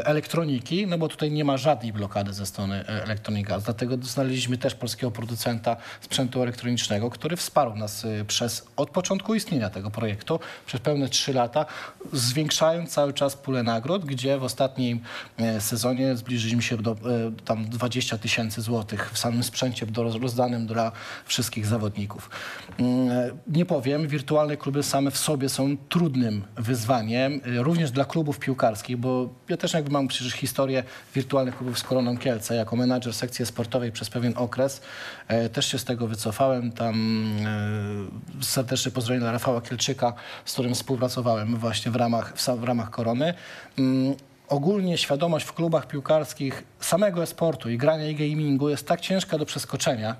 [0.04, 4.76] elektroniki, no bo tutaj nie ma żadnej blokady ze strony e, Electronic Dlatego znaleźliśmy też
[4.76, 10.82] polskiego producenta sprzętu elektronicznego, który wsparł nas e, przez od początku istnienia tego projektu, przez
[10.82, 11.66] pełne trzy lata,
[12.14, 15.00] zwiększając cały czas pulę nagród, gdzie w ostatnim
[15.38, 16.96] e, sezonie zbliżyliśmy się do e,
[17.46, 19.86] tam 20 tysięcy złotych w samym sprzęcie
[20.22, 20.92] rozdanym dla
[21.26, 22.30] wszystkich zawodników.
[22.80, 28.06] Mm, e, Nie powiem, wirtualne kluby same w sobie są trudnym wyzwaniem, e, również dla
[28.06, 29.17] klubów piłkarskich, bo
[29.50, 30.84] ja też jakby mam przecież historię
[31.16, 32.56] wirtualnych klubów z Koroną Kielce.
[32.56, 34.82] Jako menadżer sekcji sportowej przez pewien okres
[35.28, 36.72] e, też się z tego wycofałem.
[36.72, 37.26] Tam
[38.40, 40.14] e, serdecznie pozdrowienia dla Rafała Kielczyka,
[40.46, 43.34] z którym współpracowałem właśnie w ramach, w, w ramach Korony.
[43.78, 44.16] Mm,
[44.50, 49.46] Ogólnie świadomość w klubach piłkarskich samego e-sportu i grania i gamingu jest tak ciężka do
[49.46, 50.16] przeskoczenia,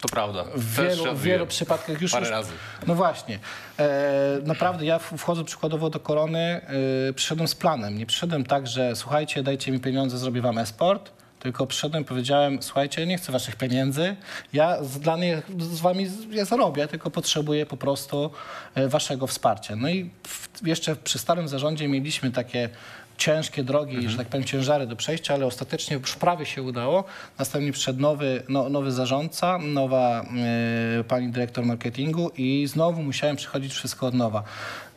[0.00, 0.44] To prawda.
[0.54, 2.12] w wielu, w wielu przypadkach już...
[2.12, 2.52] Parę już razy.
[2.86, 3.38] No właśnie.
[3.78, 6.60] E, naprawdę ja wchodzę przykładowo do Korony,
[7.08, 7.98] e, przyszedłem z planem.
[7.98, 11.10] Nie przyszedłem tak, że słuchajcie, dajcie mi pieniądze, zrobię wam e-sport,
[11.40, 14.16] tylko przyszedłem, powiedziałem, słuchajcie, nie chcę waszych pieniędzy,
[14.52, 18.30] ja z, dla nie, z wami ja zarobię, tylko potrzebuję po prostu
[18.74, 19.76] e, waszego wsparcia.
[19.76, 22.68] No i w, jeszcze przy starym zarządzie mieliśmy takie
[23.20, 27.04] ciężkie drogi, że tak powiem, ciężary do przejścia, ale ostatecznie już prawie się udało.
[27.38, 30.24] Następnie przyszedł nowy, no, nowy zarządca, nowa
[31.00, 34.42] e, pani dyrektor marketingu i znowu musiałem przechodzić wszystko od nowa.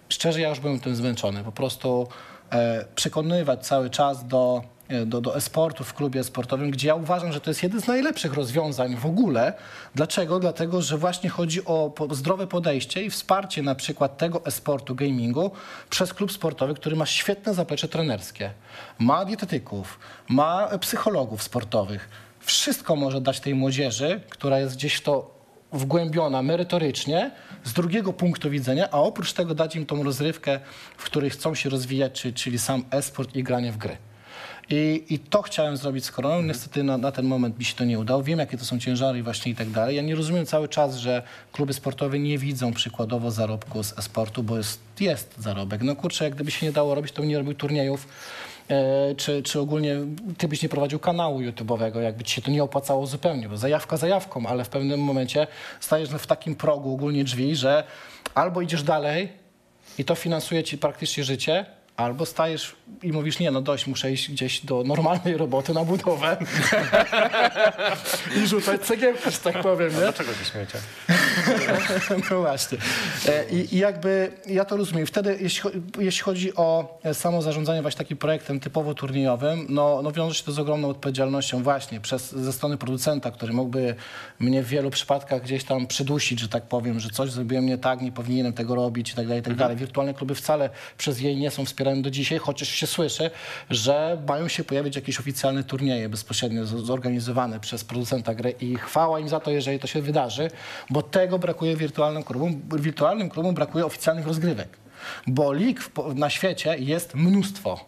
[0.10, 1.44] Szczerze, ja już byłem tym zmęczony.
[1.44, 2.08] Po prostu
[2.52, 4.64] e, przekonywać cały czas do,
[5.06, 8.34] do, do e-sportu w klubie sportowym, gdzie ja uważam, że to jest jeden z najlepszych
[8.34, 9.54] rozwiązań w ogóle.
[9.96, 10.40] Dlaczego?
[10.40, 15.52] Dlatego, że właśnie chodzi o zdrowe podejście i wsparcie na przykład tego e-sportu, gamingu
[15.90, 18.52] przez klub sportowy, który ma świetne zaplecze trenerskie,
[19.00, 22.10] ma dietetyków, ma e, psychologów sportowych.
[22.40, 25.34] Wszystko może dać tej młodzieży, która jest gdzieś w to
[25.74, 27.32] wgłębiona merytorycznie
[27.64, 30.60] z drugiego punktu widzenia, a oprócz tego dać im tą rozrywkę,
[30.98, 33.98] w której chcą się rozwijać, czy- czyli sam e-sport i granie w gry.
[34.70, 36.42] I, I to chciałem zrobić z koroną.
[36.42, 38.24] Niestety na, na ten moment mi się to nie udało.
[38.24, 39.96] Wiem, jakie to są ciężary właśnie i tak dalej.
[39.96, 44.58] Ja nie rozumiem cały czas, że kluby sportowe nie widzą przykładowo zarobku z e-sportu, bo
[44.58, 45.82] jest, jest zarobek.
[45.82, 48.08] No kurczę, jak gdyby się nie dało robić, to bym nie robił turniejów.
[48.70, 49.96] E, czy, czy ogólnie
[50.38, 53.98] ty byś nie prowadził kanału YouTube'owego, jakby ci się to nie opłacało zupełnie, bo zajawka
[53.98, 55.48] zajawką, ale w pewnym momencie
[55.80, 57.84] stajesz w takim progu ogólnie drzwi, że
[58.36, 59.30] albo idziesz dalej
[59.98, 61.66] i to finansuje ci praktycznie życie,
[61.98, 66.38] albo stajesz i mówisz, nie no dość, muszę iść gdzieś do normalnej roboty na budowę
[68.44, 70.00] i rzucać cegiełki, że tak powiem, nie?
[70.00, 70.78] Dlaczego się śmiecie?
[72.32, 72.78] No właśnie.
[73.28, 75.06] E, I, I jakby ja to rozumiem.
[75.06, 75.70] Wtedy, jeśli,
[76.00, 80.44] jeśli chodzi o e, samo zarządzanie właśnie takim projektem typowo turniejowym, no, no wiąże się
[80.44, 83.96] to z ogromną odpowiedzialnością właśnie przez, ze strony producenta, który mógłby
[84.40, 88.02] mnie w wielu przypadkach gdzieś tam przydusić, że tak powiem, że coś zrobiłem nie tak,
[88.02, 89.78] nie powinienem tego robić i tak dalej, i tak dalej.
[89.78, 93.32] Wirtualne kluby wcale przez jej nie są wspierane do dzisiaj, chociaż się słyszy,
[93.70, 99.30] że mają się pojawić jakieś oficjalne turnieje bezpośrednio zorganizowane przez producenta gry i chwała im
[99.30, 100.52] za to, jeżeli to się wydarzy,
[100.90, 102.62] bo tego brakuje wirtualnym klubom.
[102.80, 104.78] Wirtualnym klubom brakuje oficjalnych rozgrywek,
[105.28, 105.80] bo lig
[106.16, 107.86] na świecie jest mnóstwo.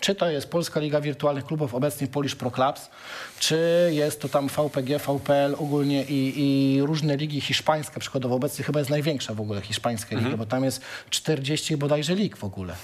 [0.00, 2.90] Czy to jest Polska Liga Wirtualnych Klubów, obecnie Polish Pro Clubs,
[3.38, 8.78] czy jest to tam VPG, VPL ogólnie i, i różne ligi hiszpańskie, przykładowo obecnie chyba
[8.78, 12.74] jest największa w ogóle hiszpańska liga, bo tam jest 40 bodajże lig w ogóle.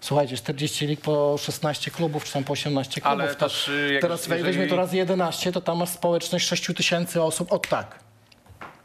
[0.00, 3.20] Słuchajcie, 40 lig po 16 klubów, czy tam po 18 klubów.
[3.20, 7.22] Ale to, też, teraz jeżeli- weźmie to razy 11, to tam masz społeczność 6 tysięcy
[7.22, 7.52] osób.
[7.52, 8.09] O tak.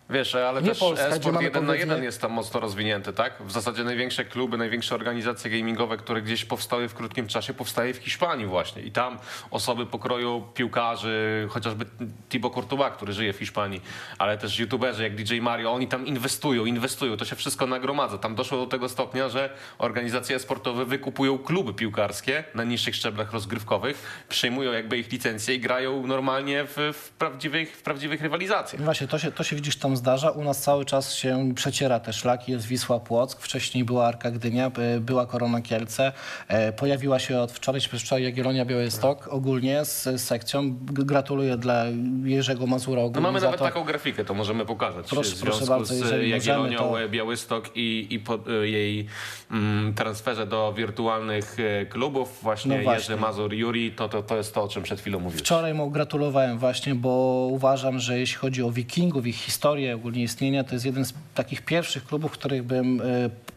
[0.09, 3.33] Wiesz, ale Nie też Polska, e-sport jeden na jeden jest tam mocno rozwinięty, tak?
[3.43, 7.97] W zasadzie największe kluby, największe organizacje gamingowe, które gdzieś powstały w krótkim czasie, powstaje w
[7.97, 8.81] Hiszpanii właśnie.
[8.81, 9.17] I tam
[9.51, 11.85] osoby pokroju piłkarzy, chociażby
[12.29, 13.81] Thibaut Courtois, który żyje w Hiszpanii,
[14.17, 18.17] ale też youtuberzy jak DJ Mario, oni tam inwestują, inwestują, to się wszystko nagromadza.
[18.17, 24.25] Tam doszło do tego stopnia, że organizacje sportowe wykupują kluby piłkarskie na niższych szczeblach rozgrywkowych,
[24.29, 28.81] przejmują jakby ich licencje i grają normalnie w, w, prawdziwych, w prawdziwych rywalizacjach.
[28.81, 30.29] Właśnie, to się, to się widzisz tam zdarza.
[30.29, 32.51] U nas cały czas się przeciera te szlaki.
[32.51, 36.11] Jest Wisła Płock, wcześniej była Arka Gdynia, y, była Korona Kielce.
[36.47, 40.75] E, Pojawiła się od wczoraj, czy wczoraj Jagiellonia Białystok ogólnie z, sekcją.
[40.91, 41.85] Gratuluję dla
[42.23, 45.07] Jerzego Mazura No mamy nawet taką grafikę, to możemy pokazać.
[45.09, 49.07] Proszę- w proszę bardzo, z Jagiellonią, to- Białystok i, i po, jej
[49.51, 53.13] mm, transferze do wirtualnych e, klubów, właśnie, No właśnie.
[53.13, 55.41] Jerzy Mazur, Juri, to, to, to jest to, o czym przed chwilą mówiłeś.
[55.41, 57.09] Wczoraj mu gratulowałem właśnie, bo
[57.51, 61.61] uważam, że jeśli chodzi o Wikingów, ich historię, ogólnie istnienia, to jest jeden z takich
[61.61, 63.03] pierwszych klubów, których bym e,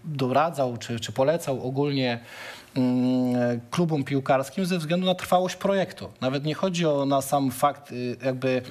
[0.05, 2.19] doradzał czy, czy polecał ogólnie
[2.75, 6.09] mm, klubom piłkarskim ze względu na trwałość projektu.
[6.21, 8.62] Nawet nie chodzi o na sam fakt y, jakby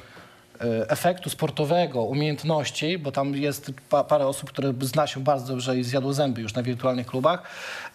[0.62, 5.78] e, efektu sportowego, umiejętności, bo tam jest pa, parę osób, które zna się bardzo dobrze
[5.78, 7.44] i zjadło zęby już na wirtualnych klubach,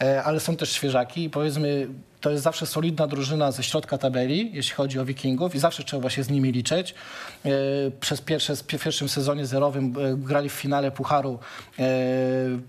[0.01, 1.88] e, ale są też świeżaki i powiedzmy,
[2.22, 6.11] to jest zawsze solidna drużyna ze środka tabeli, jeśli chodzi o Wikingów i zawsze trzeba
[6.11, 6.94] się z nimi liczyć.
[7.44, 7.50] E,
[8.00, 11.38] Przez pierwsze, w pierwszym sezonie zerowym e, grali w finale Pucharu
[11.78, 11.85] e,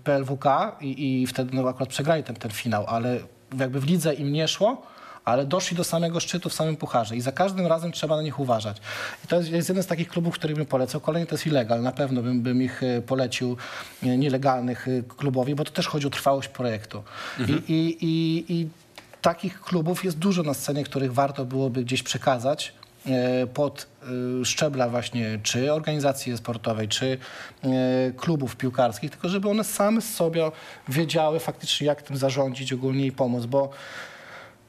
[0.04, 3.18] PLWK i, i wtedy no, akurat przegrali ten, ten finał, ale
[3.58, 4.82] jakby w lidze im nie szło,
[5.24, 8.40] ale doszli do samego szczytu w samym pucharze i za każdym razem trzeba na nich
[8.40, 8.76] uważać.
[9.24, 11.00] I to jest, jest jeden z takich klubów, który bym polecał.
[11.00, 11.82] Kolejny to jest Illegal.
[11.82, 13.56] Na pewno bym, bym ich polecił
[14.02, 14.86] nielegalnych
[15.16, 17.02] klubowi, bo to też chodzi o trwałość projektu.
[17.48, 18.68] I, i, i, I
[19.24, 22.72] takich klubów jest dużo na scenie, których warto byłoby gdzieś przekazać
[23.06, 23.86] e, pod
[24.40, 27.18] e, szczebla właśnie czy organizacji sportowej, czy
[27.62, 27.68] e,
[28.16, 30.50] klubów piłkarskich, tylko żeby one same z sobie
[30.88, 33.70] wiedziały faktycznie jak tym zarządzić ogólnie i pomóc, bo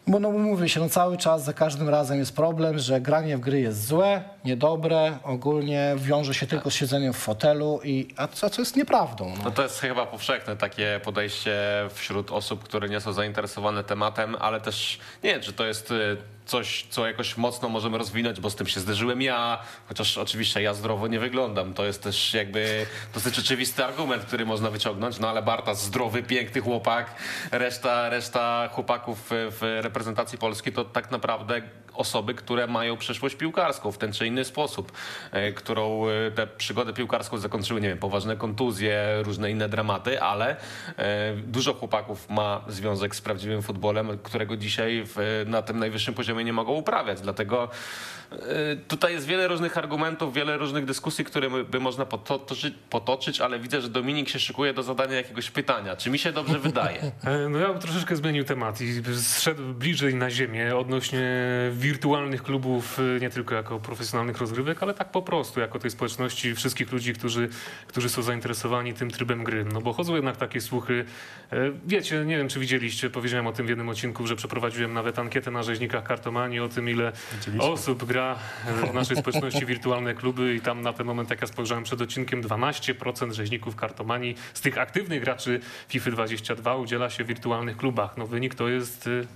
[0.07, 3.39] bo no mówię się, no cały czas za każdym razem jest problem, że granie w
[3.39, 8.49] gry jest złe, niedobre, ogólnie wiąże się tylko z siedzeniem w fotelu, i, a co,
[8.49, 9.33] co jest nieprawdą.
[9.37, 9.43] No.
[9.43, 11.57] No to jest chyba powszechne takie podejście
[11.93, 16.17] wśród osób, które nie są zainteresowane tematem, ale też nie wiem, czy to jest y,
[16.45, 20.73] coś, co jakoś mocno możemy rozwinąć, bo z tym się zderzyłem ja, chociaż oczywiście ja
[20.73, 21.73] zdrowo nie wyglądam.
[21.73, 26.61] To jest też jakby dosyć oczywisty argument, który można wyciągnąć, no ale Bartas zdrowy, piękny
[26.61, 27.15] chłopak,
[27.51, 31.61] reszta, reszta chłopaków w- reprezentacji Polski to tak naprawdę
[31.93, 34.91] osoby, które mają przyszłość piłkarską w ten czy inny sposób,
[35.31, 40.55] e, którą e, tę przygodę piłkarską zakończyły, nie wiem, poważne kontuzje, różne inne dramaty, ale
[40.97, 46.34] e, dużo chłopaków ma związek z prawdziwym futbolem, którego dzisiaj w, na tym najwyższym poziomie
[46.43, 47.21] nie mogą uprawiać.
[47.21, 47.69] Dlatego
[48.31, 48.37] e,
[48.87, 53.81] tutaj jest wiele różnych argumentów, wiele różnych dyskusji, które by- można potoczyć, potoczyć, ale widzę,
[53.81, 55.95] że Dominik się szykuje do zadania jakiegoś pytania.
[55.95, 56.99] Czy mi się dobrze wydaje?
[57.23, 61.21] E, No ja bym troszeczkę zmienił temat i zszedł bliżej na ziemię odnośnie
[61.71, 66.55] wirtualnych klubów, e, nie tylko jako profesjonalnych rozgrywek, ale tak po prostu, jako tej społeczności
[66.55, 67.49] wszystkich ludzi, którzy,
[67.87, 69.65] którzy są zainteresowani tym trybem gry.
[69.73, 71.05] No bo chodzą jednak takie słuchy.
[71.51, 75.19] E, Wiecie, nie wiem czy widzieliście, powiedziałem o tym w jednym odcinku, że przeprowadziłem nawet
[75.19, 77.11] ankietę na rzeźnikach kartomanii o tym, ile
[77.59, 78.35] osób gra
[78.91, 82.41] w naszej społeczności wirtualne kluby i tam na ten moment, jak ja spojrzałem przed odcinkiem,
[82.41, 88.17] 12% rzeźników kartomanii z tych aktywnych graczy FIFA 22 udziela się w wirtualnych klubach.
[88.17, 89.27] No wynik to jest y,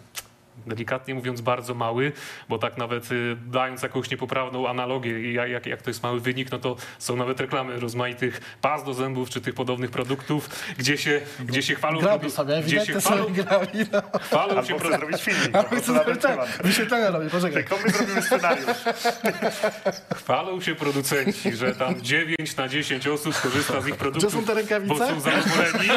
[0.68, 2.12] delikatnie mówiąc bardzo mały,
[2.50, 6.52] bo tak nawet y, dając jakąś niepoprawną analogię, i jak, jak, to jest mały wynik,
[6.52, 11.22] no to są nawet reklamy rozmaitych pas do zębów czy tych podobnych produktów, gdzie się,
[11.40, 13.68] gdzie się chwalą, produ- sobie, gdzie się chwalą, sobie grali.
[13.92, 14.02] No.
[14.20, 16.50] chwalą się Albo chcę zrobić filmik, prostu na ten temat.
[16.64, 17.66] Wyświetlenia robię, poczekaj.
[17.66, 18.68] To my zrobimy scenariusz.
[20.16, 24.48] Chwalą się producenci, że tam 9 na 10 osób korzysta z ich produktów, Gdzie są
[24.48, 24.94] te rękawice?
[24.96, 25.90] bo są zadowoleni.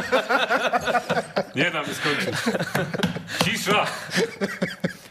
[1.57, 2.35] Nie dam skończyć.
[3.45, 3.87] Cisza!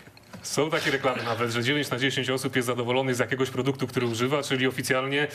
[0.43, 4.05] Są takie reklamy nawet, że 9 na 10 osób jest zadowolonych z jakiegoś produktu, który
[4.05, 5.27] używa, czyli oficjalnie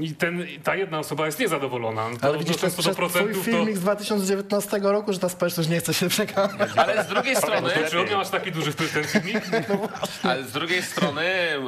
[0.00, 2.06] i ten, ta jedna osoba jest niezadowolona.
[2.20, 3.44] To, Ale widzisz, to jest twój procentów to...
[3.44, 6.70] filmik z 2019 roku, że ta społeczność nie chce się przekonać.
[6.76, 7.70] Ale z drugiej strony...
[7.70, 9.44] To czy on aż taki duży wpływ ten filmik?
[10.22, 11.24] Ale z drugiej strony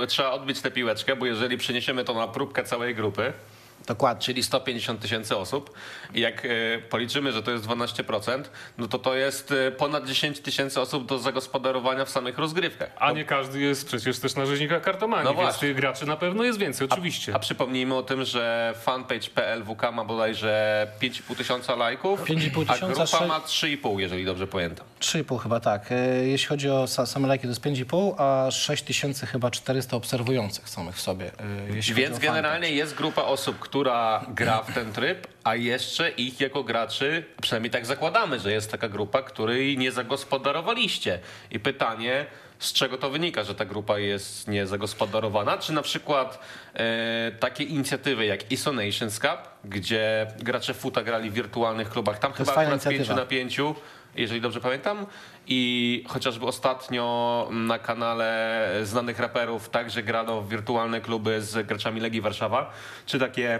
[0.08, 3.32] trzeba odbić tę piłeczkę, bo jeżeli przeniesiemy to na próbkę całej grupy,
[3.88, 4.22] Dokładnie.
[4.22, 5.70] czyli 150 tysięcy osób
[6.14, 6.48] i jak e,
[6.90, 8.42] policzymy, że to jest 12%,
[8.78, 12.90] no to to jest e, ponad 10 tysięcy osób do zagospodarowania w samych rozgrywkach.
[12.98, 15.68] A nie każdy jest przecież też na rzeźnikach kartomanii, No więc właśnie.
[15.68, 17.34] tych graczy na pewno jest więcej, oczywiście.
[17.34, 22.86] A przypomnijmy o tym, że fanpage PLWK ma bodajże 5,5 tysiąca lajków, 5,5 a tysiąca,
[23.04, 24.86] grupa sze- ma 3,5, jeżeli dobrze pamiętam.
[25.00, 25.92] 3,5 chyba tak.
[25.92, 29.96] E, Jeśli chodzi o sa- same lajki, to jest 5,5, a 6 tysięcy chyba 400
[29.96, 31.30] obserwujących samych w sobie.
[31.94, 37.24] Więc generalnie jest grupa osób, która gra w ten tryb, a jeszcze ich jako graczy,
[37.42, 41.18] przynajmniej tak zakładamy, że jest taka grupa, której nie zagospodarowaliście.
[41.50, 42.26] I pytanie,
[42.58, 45.58] z czego to wynika, że ta grupa jest niezagospodarowana?
[45.58, 46.38] Czy na przykład
[46.74, 52.32] e, takie inicjatywy jak ISO Nations Cup, gdzie gracze futa grali w wirtualnych klubach, tam
[52.38, 53.20] jest chyba akurat 5 inicjatywa.
[53.20, 53.60] na 5,
[54.18, 55.06] jeżeli dobrze pamiętam.
[55.46, 62.20] I chociażby ostatnio na kanale znanych raperów także grano w wirtualne kluby z graczami Legii
[62.20, 62.70] Warszawa.
[63.06, 63.58] Czy takie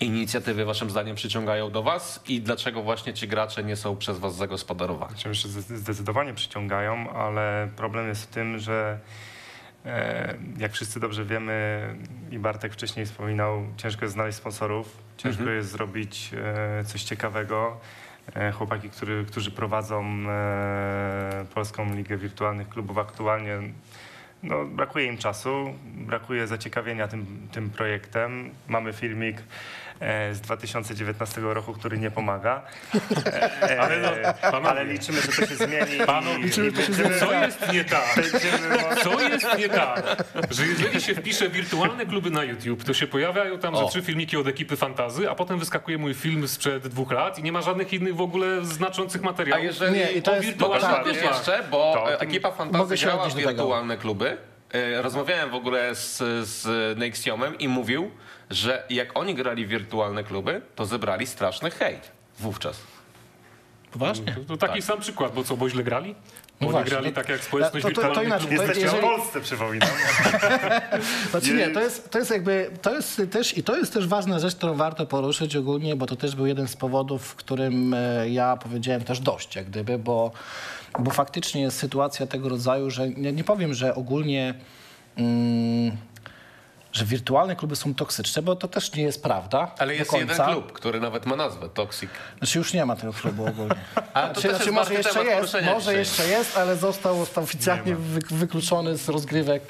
[0.00, 4.34] inicjatywy waszym zdaniem przyciągają do was i dlaczego właśnie ci gracze nie są przez was
[4.36, 5.14] zagospodarowani?
[5.34, 8.98] Zde- zdecydowanie przyciągają, ale problem jest w tym, że
[9.86, 11.88] e, jak wszyscy dobrze wiemy
[12.30, 15.56] i Bartek wcześniej wspominał, ciężko jest znaleźć sponsorów, ciężko Mhm.
[15.58, 16.30] jest zrobić
[16.80, 17.80] e, coś ciekawego.
[18.34, 23.58] E, Chłopaki, który, którzy prowadzą e, Polską Ligę Wirtualnych Klubów aktualnie,
[24.42, 28.50] no, brakuje im czasu, brakuje zaciekawienia tym, tym projektem.
[28.68, 29.42] Mamy filmik
[30.04, 32.62] e, z 2019 roku, który nie pomaga.
[33.62, 34.08] E, Ale no,
[34.50, 34.68] panowie.
[34.70, 36.06] ale liczymy, że to się zmieni.
[36.06, 38.14] Panowie, i, liczymy, i będziemy, Co jest nie tak?
[39.02, 40.16] Co jest nie tak?
[40.50, 43.88] Że jeżeli się wpisze wirtualne kluby na YouTube, to się pojawiają tam O.
[43.88, 47.52] trzy filmiki od ekipy Fantazy, a potem wyskakuje mój film sprzed dwóch lat i nie
[47.52, 49.64] ma żadnych innych w ogóle znaczących A materiałów.
[49.64, 51.06] jeżeli Nie, i to jest- wirtualnych tak.
[51.06, 52.48] jeszcze, bo To- ekipa
[52.96, 53.48] się grała tego.
[53.48, 54.36] wirtualne kluby.
[54.72, 58.10] E, Rozmawiałem w ogóle z, z Nexiomem i mówił,
[58.50, 62.80] że jak oni grali w wirtualne kluby, to zebrali straszny hejt wówczas.
[63.92, 64.32] Poważnie?
[64.32, 66.14] To, to taki sam przykład, bo co, bo źle grali?
[66.60, 68.50] Bo No właśnie, grali to- tak jak społeczność to- to- to wirtualnych inaczej.
[68.58, 69.88] Jesteśmy jeżeli- w Polsce, przypominam.
[71.30, 74.38] Znaczy nie, to jest, to jest jakby, to jest też i to jest też ważna
[74.38, 78.28] rzecz, którą warto poruszyć ogólnie, bo to też był jeden z powodów, w którym e,
[78.28, 80.32] ja powiedziałem też dość, jak gdyby, bo,
[80.98, 84.54] bo faktycznie jest sytuacja tego rodzaju, że nie, nie powiem, że ogólnie
[85.16, 85.96] mm,
[86.94, 89.74] że wirtualne kluby są toksyczne, bo to też nie jest prawda.
[89.78, 92.10] Ale jest jeden klub, który nawet ma nazwę Toxic.
[92.38, 93.74] Znaczy już nie ma tego klubu ogólnie.
[94.14, 97.44] A to Znaczy, też znaczy jest może jeszcze jest, może jeszcze jest, ale został, został
[97.44, 99.62] oficjalnie wy, wykluczony z rozgrywek,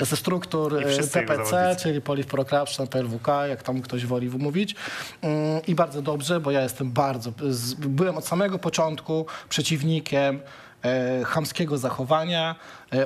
[0.00, 2.44] ze struktur e, PPC, czyli Police Pro
[2.90, 4.74] PLWK, jak tam ktoś woli wymówić.
[5.22, 7.32] Mm, I bardzo dobrze, bo ja jestem bardzo,
[7.78, 10.40] byłem od samego początku przeciwnikiem
[10.84, 12.54] e, chamskiego zachowania,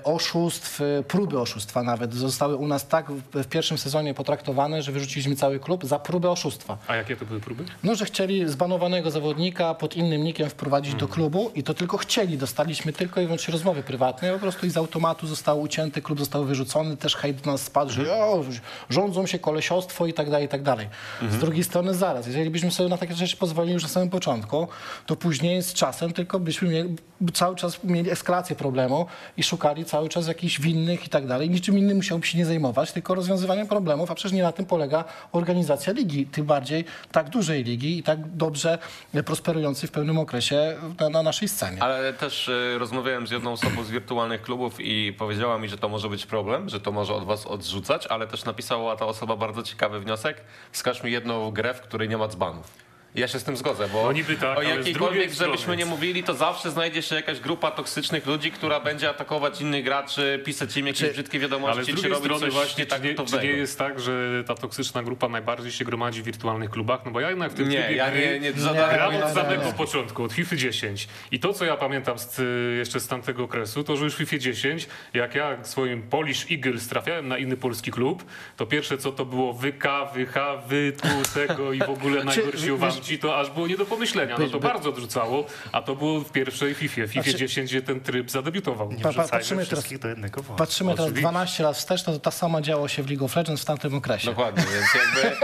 [0.05, 2.15] oszustw, e, próby oszustwa nawet.
[2.15, 6.79] Zostały u nas tak w, pierwszym sezonie potraktowane, że wyrzuciliśmy cały klub za próbę oszustwa.
[6.87, 7.65] A jakie to były próby?
[7.83, 12.39] No, że chcieli zbanowanego zawodnika pod innym nikiem wprowadzić do klubu i to tylko chcieli.
[12.39, 14.33] Dostaliśmy tylko i wyłącznie rozmowy prywatne.
[14.33, 17.93] Po prostu i z automatu został ucięty, klub został wyrzucony, też hejt do nas spadł,
[17.93, 18.45] że o,
[18.91, 20.89] rządzą się kolesiostwo i tak dalej, i tak dalej.
[21.31, 24.69] Z drugiej strony zaraz, jeżeli byśmy sobie na takie rzeczy pozwolili już na samym początku,
[25.07, 26.97] to później z czasem tylko byśmy mieli,
[27.35, 31.51] cały czas mieli eskalację problemu i szukali cały czas jakichś winnych i tak dalej.
[31.51, 35.05] Niczym innym musiałby się nie zajmować, tylko rozwiązywaniem problemów, a przecież nie na tym polega
[35.33, 38.79] organizacja ligi, tym bardziej tak dużej ligi i tak dobrze
[39.25, 41.83] prosperującej w pewnym okresie na, na naszej scenie.
[41.83, 45.89] Ale też y, rozmawiałem z jedną osobą z wirtualnych klubów i powiedziała mi, że to
[45.89, 49.63] może być problem, że to może od was odrzucać, ale też napisała ta osoba bardzo
[49.63, 50.41] ciekawy wniosek.
[50.73, 52.86] Wskaż mi jedną grę, w której nie ma dzbanów.
[53.17, 55.59] Ja się z tym zgodzę, bo No niby tak, o ale jakiejkolwiek drugiej grze byśmy
[55.59, 59.85] strony- nie mówili, to zawsze znajdzie się jakaś grupa toksycznych ludzi, która będzie atakować innych
[59.85, 62.91] graczy, pisać im jakieś Czy- brzydkie Ale wiadomości, z czy robić strony coś właśnie, nie
[62.91, 66.25] tak czy, nie, czy nie jest tak, że ta toksyczna grupa najbardziej się gromadzi w
[66.25, 67.01] wirtualnych klubach?
[67.05, 69.73] No bo ja jednak w tym Nie, trybie ja gry nie, nie, Gram od samego
[69.73, 71.09] początku, od FIFA 10.
[71.31, 72.41] I to, co ja pamiętam z,
[72.79, 76.89] jeszcze z tamtego okresu, to że już w FIFA 10, jak ja swoim Polish Eagles
[76.89, 78.25] trafiałem na inny polski klub,
[78.57, 83.06] to pierwsze co to było wyka, wycha, wy, tu, tego i w ogóle najgorsi wiesz-
[83.19, 84.37] to aż było nie do pomyślenia.
[84.39, 87.83] No to bardzo odrzucało, a to było w pierwszej FIFA, w FIFA Znaczy- 10, gdzie
[87.83, 88.93] ten tryb zadebiutował.
[88.93, 90.59] Nie Pa- pa- patrzymy teraz- wszystkich do jednego wora.
[90.59, 91.21] Patrzymy teraz Oczywiście.
[91.23, 93.95] 12 lat wstecz, no to ta sama działo się w League of Legends w tamtym
[93.95, 94.27] okresie.
[94.27, 95.37] Dokładnie, więc jakby,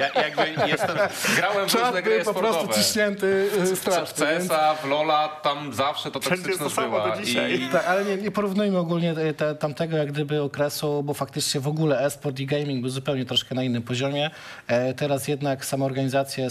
[0.00, 0.96] ja, jakby jestem,
[1.36, 2.82] grałem w różne gry po prostu sportowe.
[2.84, 3.26] ciśnięty
[3.56, 4.26] y, W strasznie.
[4.26, 7.16] więc- CS-a, w LoL'a, tam zawsze to to toksyczność była.
[7.22, 7.60] dzisiaj.
[7.62, 11.60] I, Tak, ale nie, nie porównujmy ogólnie te, te, tamtego jak gdyby okresu, bo faktycznie
[11.60, 14.30] w ogóle e-sport i gaming był zupełnie troszkę na innym poziomie.
[14.66, 16.50] E, teraz jednak same organizacje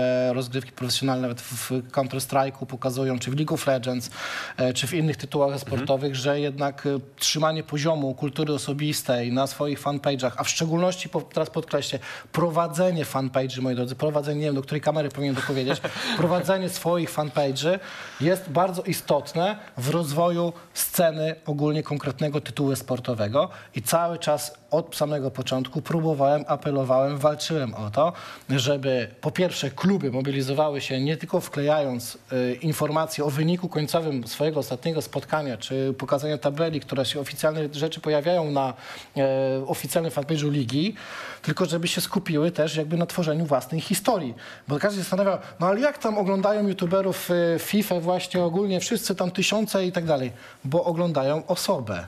[0.00, 4.10] sportowe, rozgrywki profesjonalne nawet w, Counter-Strike'u pokazują, czy w League of Legends,
[4.56, 9.82] e, czy w innych tytułach sportowych, że jednak e, trzymanie poziomu kultury osobistej na swoich
[9.82, 11.98] fanpage'ach, a w szczególności, teraz podkreślę,
[12.32, 15.80] prowadzenie fanpage'y, moi drodzy, prowadzenie, nie wiem do której kamery powinien to powiedzieć,
[16.18, 17.78] prowadzenie swoich fanpage'y
[18.20, 25.30] jest bardzo istotne w rozwoju sceny ogólnie konkretnego tytułu sportowego i cały czas od samego
[25.30, 28.12] początku próbowałem, apelowałem, walczyłem o to,
[28.50, 34.60] żeby po pierwsze kluby mobilizowały się nie tylko wklejając y, informacje o wyniku końcowym swojego
[34.60, 38.74] ostatniego spotkania, czy pokazania tabeli, które się oficjalne rzeczy pojawiają na
[39.16, 39.22] e,
[39.66, 40.94] oficjalnym fanpage'u ligi,
[41.42, 44.34] tylko żeby się skupiły też jakby na tworzeniu własnej historii.
[44.68, 49.14] Bo każdy się zastanawia, no ale jak tam oglądają youtuberów y, FIFA właśnie ogólnie, wszyscy
[49.14, 50.32] tam tysiące i tak dalej,
[50.64, 52.06] bo oglądają osobę.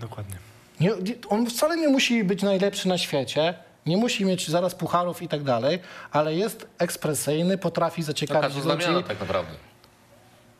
[0.00, 0.49] Dokładnie.
[0.80, 0.90] Nie,
[1.28, 3.54] on wcale nie musi być najlepszy na świecie,
[3.86, 5.78] nie musi mieć zaraz pucharów i tak dalej,
[6.12, 9.52] ale jest ekspresyjny, potrafi zaciekawić każdy ludzi, znamiona tak naprawdę.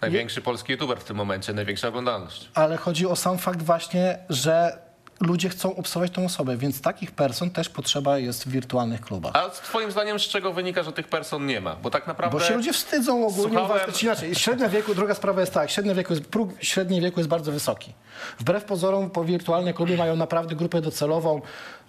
[0.01, 2.49] Największy polski youtuber w tym momencie, największa oglądalność.
[2.55, 4.79] ale chodzi o sam fakt właśnie, że
[5.21, 9.33] ludzie chcą obserwować tą osobę, więc takich person też potrzeba jest w wirtualnych klubach.
[9.37, 11.77] A twoim zdaniem z czego wynika, że tych person nie ma?
[11.77, 12.39] Bo tak naprawdę...
[12.39, 13.59] Bo się ludzie wstydzą ogólnie.
[13.59, 13.93] Słuchałem-.
[13.93, 17.31] Czy inaczej, średnia wieku, druga sprawa jest tak, średnia wieku jest, próg średniej wieku jest
[17.31, 17.93] bardzo wysoki.
[18.39, 21.41] Wbrew pozorom po wirtualne kluby mają naprawdę grupę docelową,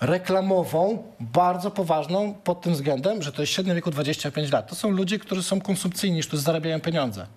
[0.02, 4.70] reklamową, bardzo poważną pod tym względem, że to jest średnia wieku 25 lat.
[4.70, 7.28] To są ludzie, którzy są konsumpcyjni, którzy zarabiają pieniądze.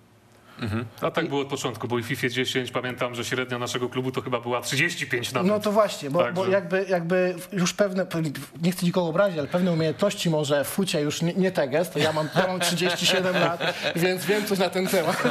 [1.01, 4.11] A tak było od początku, bo i w FIFA 10 pamiętam, że średnia naszego klubu
[4.11, 5.51] to chyba była 35 nawet.
[5.51, 8.05] No to właśnie, bo, bo jakby, jakby już pewne,
[8.61, 11.95] nie chcę nikogo obrazić, ale pewne umiejętności może w fucie już nie, nie te gest,
[11.95, 15.23] ja mam, ja mam 37 lat, więc wiem coś na ten temat.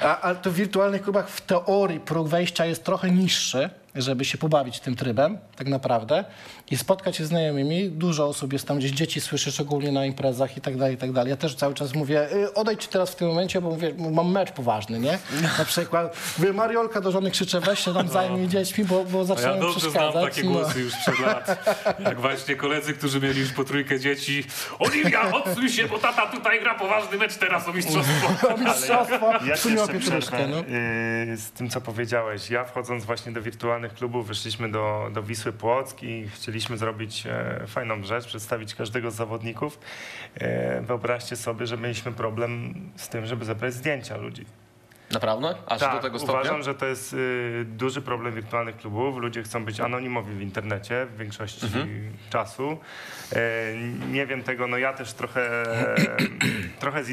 [0.00, 4.38] A, ale to w wirtualnych klubach w teorii próg wejścia jest trochę niższy, żeby się
[4.38, 6.24] pobawić tym trybem, tak naprawdę,
[6.70, 7.90] i spotkać się z znajomymi.
[7.90, 11.12] Dużo osób jest tam, gdzieś dzieci słyszę, szczególnie na imprezach i tak dalej, i tak
[11.12, 11.30] dalej.
[11.30, 14.52] Ja też cały czas mówię, y, odejdź teraz w tym momencie, bo mówię, mam mecz
[14.52, 15.18] poważny, nie?
[15.58, 19.20] Na przykład, mówię, Mariolka do żony krzyczę, weź się tam zajmij dziećmi, bo, bo A
[19.20, 20.34] ja zaczynają dobrze znam przeszkadzać.
[20.34, 20.52] takie no.
[20.52, 21.64] głosy już przed lat.
[21.98, 24.44] Jak właśnie koledzy, którzy mieli już po trójkę dzieci.
[24.78, 28.28] Oliwia, odsuń się, bo tata tutaj gra poważny mecz teraz o mistrzostwo.
[28.64, 30.56] Mistrzostwo, Ja jeszcze przerwę no.
[30.56, 32.50] yy, z tym, co powiedziałeś.
[32.50, 37.66] Ja wchodząc właśnie do wirtualnych klubów, wyszliśmy do, do Wisły Płock i chcieliśmy zrobić e,
[37.66, 39.78] fajną rzecz, przedstawić każdego z zawodników.
[40.34, 44.46] E, wyobraźcie sobie, że mieliśmy problem z tym, żeby zebrać zdjęcia ludzi.
[45.12, 45.54] Naprawdę?
[45.66, 46.34] Aż do tego stopnia?
[46.34, 49.16] Tak, uważam, że to jest y, duży problem wirtualnych klubów.
[49.18, 52.12] Ludzie chcą być anonimowi w internecie w większości Mhm.
[52.30, 52.78] czasu.
[53.32, 53.38] E,
[54.10, 55.64] nie wiem tego, no ja też trochę,
[56.80, 57.08] trochę z,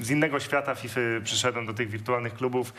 [0.00, 2.72] z, innego świata FIFA przyszedłem do tych wirtualnych klubów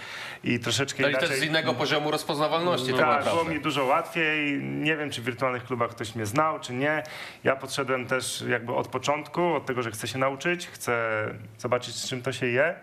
[0.43, 1.29] i troszeczkę No i inaczej...
[1.29, 2.91] też z innego poziomu rozpoznawalności.
[2.91, 3.31] to Tak, naprawdę.
[3.31, 4.63] było mi dużo łatwiej.
[4.63, 7.03] Nie wiem, czy w wirtualnych klubach ktoś mnie znał, czy nie.
[7.43, 11.09] Ja podszedłem też jakby od początku, od tego, że chcę się nauczyć, chcę
[11.57, 12.75] zobaczyć, z czym to się je.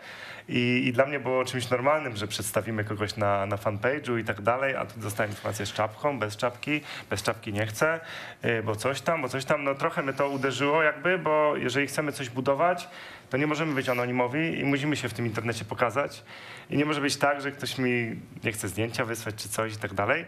[0.49, 4.41] I, I dla mnie było czymś normalnym, że przedstawimy kogoś na, na fanpage'u i tak
[4.41, 6.81] dalej, a tu dostałem informację z czapką, bez czapki,
[7.11, 8.01] bez czapki nie chcę,
[8.45, 9.65] y, bo coś tam, bo coś tam.
[9.65, 12.89] No trochę mnie to uderzyło jakby, bo jeżeli chcemy coś budować,
[13.31, 16.23] to nie możemy być anonimowi i musimy się w tym internecie pokazać.
[16.71, 19.77] I nie może być tak, że ktoś mi nie chce zdjęcia wysłać czy coś i
[19.77, 20.25] tak dalej.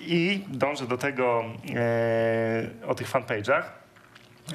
[0.00, 1.44] I dążę do tego
[1.74, 3.62] e, o tych fanpage'ach,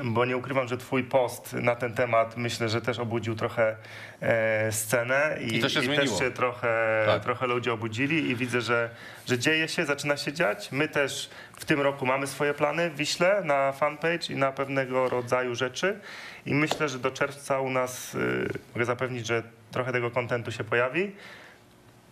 [0.04, 3.76] bo nie ukrywam, że twój post na ten temat myślę, że też obudził trochę
[4.22, 6.20] e, scenę i, I to się też zmieniło.
[6.20, 7.24] się trochę, Tak.
[7.24, 8.90] trochę ludzie obudzili i widzę, że,
[9.28, 10.72] że dzieje się, zaczyna się dziać.
[10.72, 11.30] My też
[11.60, 16.00] w tym roku mamy swoje plany w Wiśle na fanpage i na pewnego rodzaju rzeczy
[16.46, 20.64] i myślę, że do czerwca u nas y, mogę zapewnić, że trochę tego kontentu się
[20.64, 21.12] pojawi.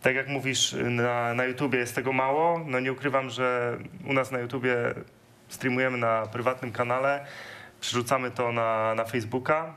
[0.01, 2.61] Tak jak mówisz, na, na YouTubie jest tego mało.
[2.65, 4.75] No nie ukrywam, że u nas na YouTubie
[5.49, 7.25] streamujemy na prywatnym kanale,
[7.80, 9.73] przerzucamy to na, na Facebooka,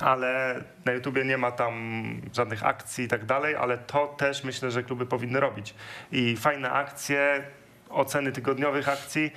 [0.00, 2.02] ale na YouTubie nie ma tam
[2.34, 5.74] żadnych akcji i tak dalej, ale to też myślę, że kluby powinny robić.
[6.12, 7.46] I fajne akcje,
[7.90, 9.32] oceny tygodniowych akcji,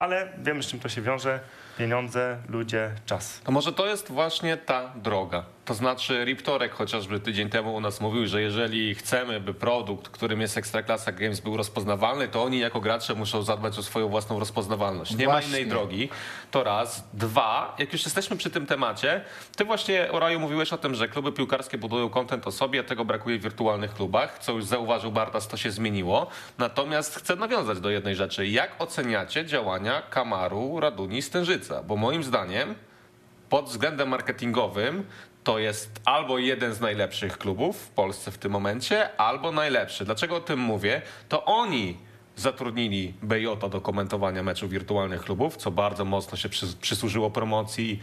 [0.00, 1.40] ale wiemy, z czym to się wiąże.
[1.78, 3.40] Pieniądze, ludzie, czas.
[3.44, 5.44] To może to jest właśnie ta droga.
[5.68, 10.40] To znaczy Riptorek chociażby tydzień temu u nas mówił, że jeżeli chcemy, by produkt, którym
[10.40, 15.16] jest Ekstraklasa Games był rozpoznawalny, to oni jako gracze muszą zadbać o swoją własną rozpoznawalność.
[15.16, 15.50] Nie ma Właśnie.
[15.50, 16.08] innej drogi.
[16.50, 17.04] To raz.
[17.12, 19.24] Dwa, jak już jesteśmy przy tym temacie,
[19.56, 23.04] ty właśnie, Oraju, mówiłeś o tym, że kluby piłkarskie budują content o sobie, a tego
[23.04, 26.26] brakuje w wirtualnych klubach, co już zauważył Bartas, to się zmieniło.
[26.58, 28.46] Natomiast chcę nawiązać do jednej rzeczy.
[28.46, 31.82] Jak oceniacie działania Kamaru, Raduni, Stężyca?
[31.82, 32.74] Bo moim zdaniem
[33.48, 35.04] pod względem marketingowym
[35.48, 40.04] to jest albo jeden z najlepszych klubów w Polsce w tym momencie, albo najlepszy.
[40.04, 41.02] Dlaczego o tym mówię?
[41.28, 41.96] To oni
[42.36, 48.00] zatrudnili BJ do komentowania meczów wirtualnych klubów, co bardzo mocno się przy, przysłużyło promocji.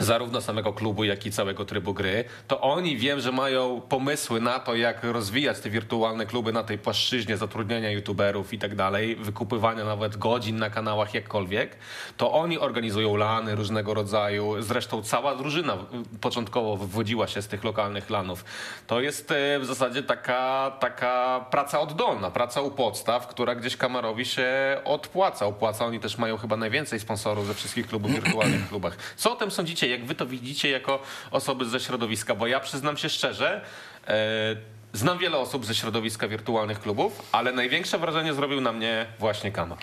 [0.00, 4.58] Zarówno samego klubu, jak i całego trybu gry, to oni wiem, że mają pomysły na
[4.58, 9.84] to, jak rozwijać te wirtualne kluby na tej płaszczyźnie zatrudniania youtuberów i tak dalej, wykupywania
[9.84, 11.76] nawet godzin na kanałach jakkolwiek,
[12.16, 14.62] to oni organizują lany różnego rodzaju.
[14.62, 15.76] Zresztą cała drużyna
[16.20, 18.44] początkowo wywodziła się z tych lokalnych lanów.
[18.86, 24.24] To jest e, w zasadzie taka, taka praca oddolna, praca u podstaw, która gdzieś Kamarowi
[24.24, 24.48] się
[24.84, 25.46] odpłaca.
[25.46, 25.86] Opłaca.
[25.86, 28.96] Oni też mają chyba najwięcej sponsorów ze wszystkich klubów wirtualnych klubach.
[29.16, 29.87] Co o tym sądzicie?
[29.88, 32.34] Jak wy to widzicie jako osoby ze środowiska?
[32.34, 33.64] Bo ja przyznam się szczerze,
[34.08, 34.56] e,
[34.92, 39.78] znam wiele osób ze środowiska wirtualnych klubów, ale największe wrażenie zrobił na mnie właśnie Kamar.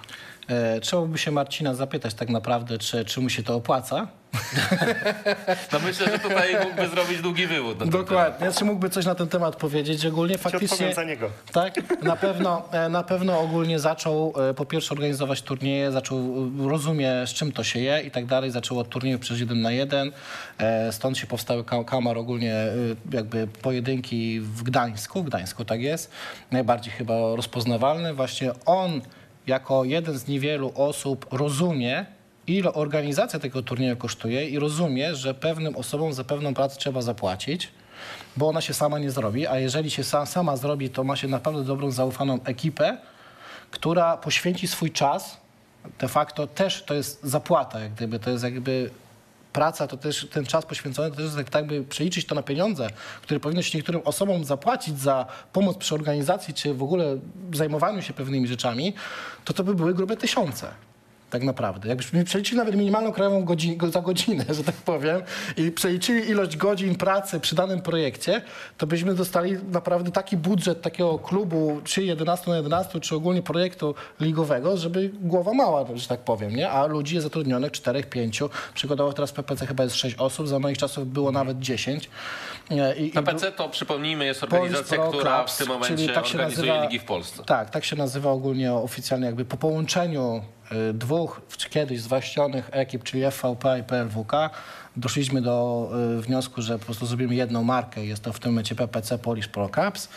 [0.47, 4.07] E, Trzeba by się Marcina zapytać tak naprawdę, czy, czy mu się to opłaca.
[5.73, 7.77] No myślę, że tutaj mógłby zrobić długi wywód.
[7.77, 7.93] temat.
[7.93, 8.51] Dokładnie.
[8.51, 10.05] Czy mógłby coś na ten temat powiedzieć?
[10.05, 10.93] Ogólnie faktycznie...
[10.93, 11.29] za niego.
[11.51, 11.73] Tak,
[12.03, 16.17] na pewno, e, na pewno ogólnie zaczął e, po pierwsze organizować turnieje, zaczął
[16.69, 19.71] rozumie z czym to się je i tak dalej, zaczął od turniejów przez jeden na
[19.71, 20.11] jeden,
[20.91, 22.55] stąd się powstały ka- kamar ogólnie
[23.11, 26.11] jakby pojedynki w Gdańsku, w Gdańsku tak jest,
[26.51, 28.13] najbardziej chyba rozpoznawalny.
[28.13, 29.01] Właśnie on
[29.47, 32.05] jako jeden z niewielu osób rozumie,
[32.47, 37.71] ile organizacja tego turnieju kosztuje i rozumie, że pewnym osobom za pewną pracę trzeba zapłacić
[38.37, 41.27] bo ona się sama nie zrobi, a jeżeli się sa, sama zrobi, to ma się
[41.27, 42.97] naprawdę dobrą, zaufaną ekipę,
[43.71, 45.37] która poświęci swój czas.
[45.99, 48.89] De facto też to jest zapłata, jak gdyby, to jest jakby
[49.55, 52.89] praca, to też ten czas poświęcony, to też jest tak, by przeliczyć to na pieniądze,
[53.21, 57.17] które powinno się niektórym osobom zapłacić za pomoc przy organizacji, czy w ogóle
[57.53, 58.93] zajmowaniu się pewnymi rzeczami,
[59.45, 60.67] to to by były grube tysiące
[61.29, 61.89] tak naprawdę.
[61.89, 65.21] Jakbyśmy przeliczyli nawet minimalną krajową godzinę, za godzinę, że tak powiem,
[65.57, 68.41] i przeliczyli ilość godzin pracy przy danym projekcie,
[68.77, 73.95] to byśmy dostali naprawdę taki budżet takiego klubu, czy 11 na 11, czy ogólnie projektu
[74.21, 76.69] ligowego, żeby głowa mała, że tak powiem, nie?
[76.69, 78.39] A ludzi jest zatrudnionych 4, 5.
[78.73, 82.09] Przykładowo teraz w PPC chyba jest 6 osób, za moich czasów było nawet 10.
[82.71, 86.71] E, I, PPC to przypomnijmy jest organizacja, Pro która Clubs, w tym momencie tak organizuje
[86.71, 87.43] nazywa- ligi w Polsce.
[87.43, 90.41] tak, tak się nazywa ogólnie oficjalnie jakby po połączeniu
[90.93, 94.49] dwóch czy kiedyś zwłaszczonych ekip, czyli FVP i PLWK,
[94.97, 98.05] doszliśmy do y, wniosku, że po prostu zrobimy jedną markę.
[98.05, 100.09] Jest to w tym momencie PPC Polish Pro Cups.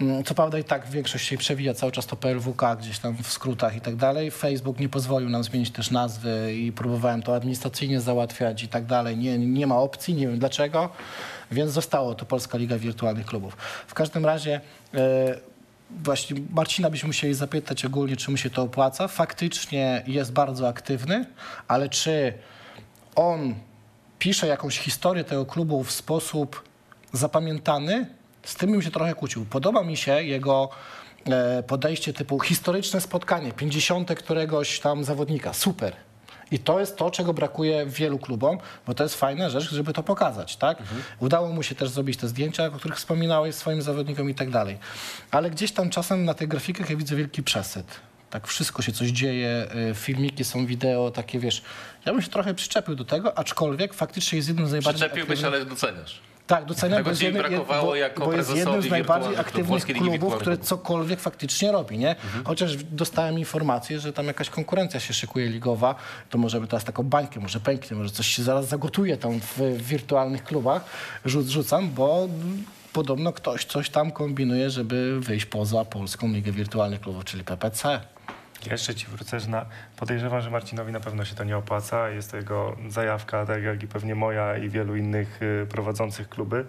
[0.00, 3.32] Mm, Co prawda i tak większość się przewija cały czas to PLWK gdzieś tam w
[3.32, 4.30] skrótach i tak dalej.
[4.30, 9.16] Facebook nie pozwolił nam zmienić też nazwy i próbowałem to administracyjnie załatwiać i tak dalej.
[9.16, 10.88] Nie, nie ma opcji, nie wiem dlaczego,
[11.50, 13.56] więc zostało to Polska Liga Wirtualnych Klubów.
[13.86, 14.60] W każdym razie
[14.94, 15.53] e,
[15.90, 19.08] właśnie Marcina byśmy musieli zapytać ogólnie, czy mu się to opłaca.
[19.08, 21.26] Faktycznie jest bardzo aktywny,
[21.68, 22.32] ale czy
[23.16, 23.54] on
[24.18, 26.64] pisze jakąś historię tego klubu w sposób
[27.12, 28.06] zapamiętany,
[28.42, 29.44] z tym bym się trochę kłócił.
[29.44, 30.68] Podoba mi się jego
[31.26, 35.52] e, podejście typu historyczne spotkanie, 50 któregoś tam zawodnika.
[35.52, 35.96] Super.
[36.54, 40.02] I to jest to, czego brakuje wielu klubom, bo to jest fajna rzecz, żeby to
[40.02, 40.78] pokazać, tak?
[41.20, 44.78] Udało mu się też zrobić te zdjęcia, o których wspominałeś swoim zawodnikom i tak dalej.
[45.30, 47.86] Ale gdzieś tam czasem na tych grafikach ja widzę wielki przesyt.
[48.30, 51.62] Tak wszystko się coś dzieje, y, filmiki są wideo, takie wiesz.
[52.06, 55.46] Ja bym się trochę przyczepił do tego, aczkolwiek faktycznie jest jednym z najbardziej Przyczepiłbyś, aktywnych-
[55.54, 56.20] ale doceniasz.
[56.46, 60.58] Tak, doceniam, bo jest, brakowało bo, jako bo jest jednym z najbardziej aktywnych klubów, które
[60.58, 62.10] cokolwiek faktycznie robi, nie?
[62.10, 62.44] Mhm.
[62.44, 65.94] Chociaż dostałem informację, że tam jakaś konkurencja się szykuje ligowa,
[66.30, 69.82] to możemy teraz taką bańkę, może pęknie, może coś się zaraz zagotuje tam w, w
[69.82, 70.84] wirtualnych klubach,
[71.24, 72.28] Rzuc, rzucam, bo
[72.92, 78.00] podobno ktoś coś tam kombinuje, żeby wyjść poza Polską Ligę Wirtualnych Klubów, czyli PPC.
[78.66, 82.08] Jeszcze ci wrócę, że na, podejrzewam, że Marcinowi na pewno się to nie opłaca.
[82.08, 86.64] Jest to jego zajawka, tak jak i pewnie moja i wielu innych y, prowadzących kluby.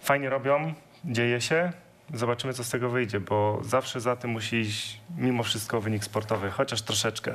[0.00, 0.74] Fajnie robią,
[1.04, 1.72] dzieje się.
[2.14, 6.50] Zobaczymy, co z tego wyjdzie, bo zawsze za tym musi iść mimo wszystko wynik sportowy,
[6.50, 7.34] chociaż troszeczkę.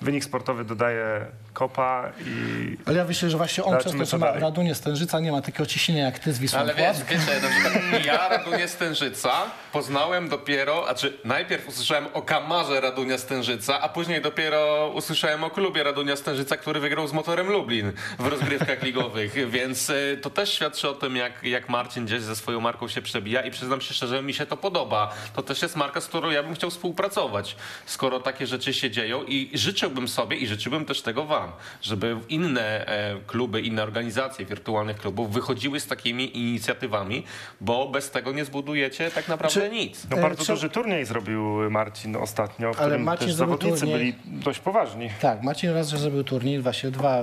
[0.00, 4.32] Wynik sportowy dodaje kopa i Ale ja myślę, że właśnie on przez to, że ma.
[4.32, 8.04] Radunie Stężyca nie ma takiego ciśnienia jak ty z Wisłą Ale wiesz, wiesz, na przykład
[8.06, 9.32] ja Radunia Stężyca
[9.72, 15.50] poznałem dopiero, a czy najpierw usłyszałem o kamarze Radunia Stężyca, a później dopiero usłyszałem o
[15.50, 20.54] klubie Radunia Stężyca, który wygrał z Motorem Lublin w rozgrywkach ligowych, więc y, to też
[20.54, 23.94] świadczy o tym, jak, jak Marcin gdzieś ze swoją marką się przebija i przyznam się
[23.94, 25.14] szczerze, mi się to podoba.
[25.34, 27.56] To też jest marka, z którą ja bym chciał współpracować,
[27.86, 32.86] skoro takie rzeczy się dzieją i życzyłbym sobie i życzyłbym też tego wam, żeby inne
[32.86, 37.22] e, kluby, inne organizacje wirtualnych klubów wychodziły z takimi inicjatywami,
[37.60, 40.06] bo bez tego nie zbudujecie tak naprawdę Czy- nic.
[40.10, 43.80] no, E, bardzo co- duży turniej zrobił Marcin ostatnio, w Ale którym Marcin też zawodnicy
[43.80, 45.10] turniej- byli dość poważni.
[45.20, 47.18] Tak, Marcin raz, że zrobił turniej, właśnie dwa,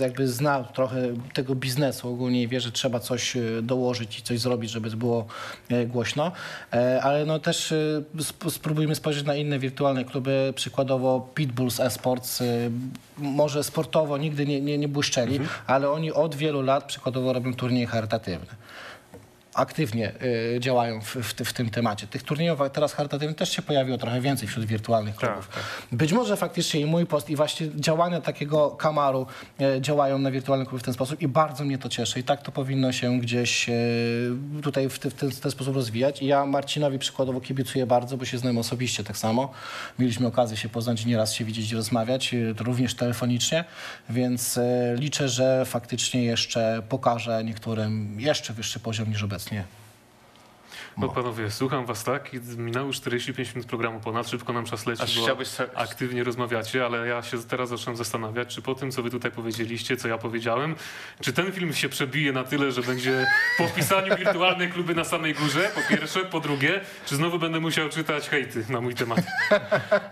[0.00, 1.02] jakby znał trochę
[1.34, 5.26] tego biznesu ogólnie i wie, że trzeba coś e, dołożyć i coś zrobić, żeby było
[5.86, 6.32] głośno.
[7.02, 7.74] ale no też
[8.28, 12.44] sp- spróbujmy spojrzeć na inne wirtualne kluby, przykładowo Pitbulls Esports, e,
[13.18, 17.86] może sportowo nigdy nie, nie, nie błyszczeli, ale oni od wielu lat przykładowo robią turnieje
[17.86, 18.54] charytatywne
[19.58, 20.12] aktywnie
[20.56, 22.06] y, działają w, w, w tym temacie.
[22.06, 25.48] Tych turniejów teraz charytatywnych też się pojawiło trochę więcej wśród wirtualnych klubów.
[25.92, 29.26] Być może faktycznie i mój post i właśnie działania takiego kamaru
[29.60, 32.42] y, działają na wirtualne kluby w ten sposób i bardzo mnie to cieszy i tak
[32.42, 33.72] to powinno się gdzieś y,
[34.62, 36.22] tutaj w, w, ten, ten sposób rozwijać.
[36.22, 39.52] I ja Marcinowi przykładowo kibicuję bardzo, bo się znamy osobiście tak samo.
[39.98, 43.64] Mieliśmy okazję się poznać, nieraz się widzieć i rozmawiać, również telefonicznie,
[44.10, 44.58] więc
[44.96, 49.78] liczę, że faktycznie jeszcze pokaże niektórym jeszcze wyższy poziom niż obecnie.
[50.98, 55.02] No panowie, słucham was tak i minęło 45 minut programu ponad, szybko nam czas leci,
[55.02, 59.02] Aż bo chciałbyś aktywnie rozmawiacie, ale ja się teraz zacząłem zastanawiać, czy po tym, co
[59.02, 60.74] wy tutaj powiedzieliście, co ja powiedziałem,
[61.20, 63.26] czy ten film się przebije na tyle, że będzie
[63.58, 67.88] po wpisaniu wirtualne kluby na samej górze, po pierwsze, po drugie, czy znowu będę musiał
[67.88, 69.20] czytać hejty na mój temat.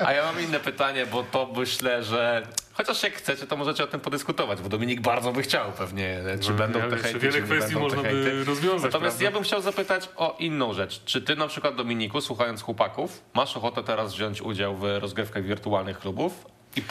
[0.06, 2.46] A ja mam inne pytanie, bo to myślę, że
[2.76, 6.50] chociaż jak chcecie, to możecie o tym podyskutować, bo Dominik bardzo by chciał pewnie, czy
[6.50, 9.24] No, będą ale te hejty, wiele kwestii będą można by rozwiązać, Natomiast prawda?
[9.24, 11.04] ja bym chciał zapytać o inną rzecz.
[11.04, 15.98] Czy ty na przykład, Dominiku, słuchając chłopaków, masz ochotę teraz wziąć udział w rozgrywkach wirtualnych
[15.98, 16.46] klubów?
[16.76, 16.82] I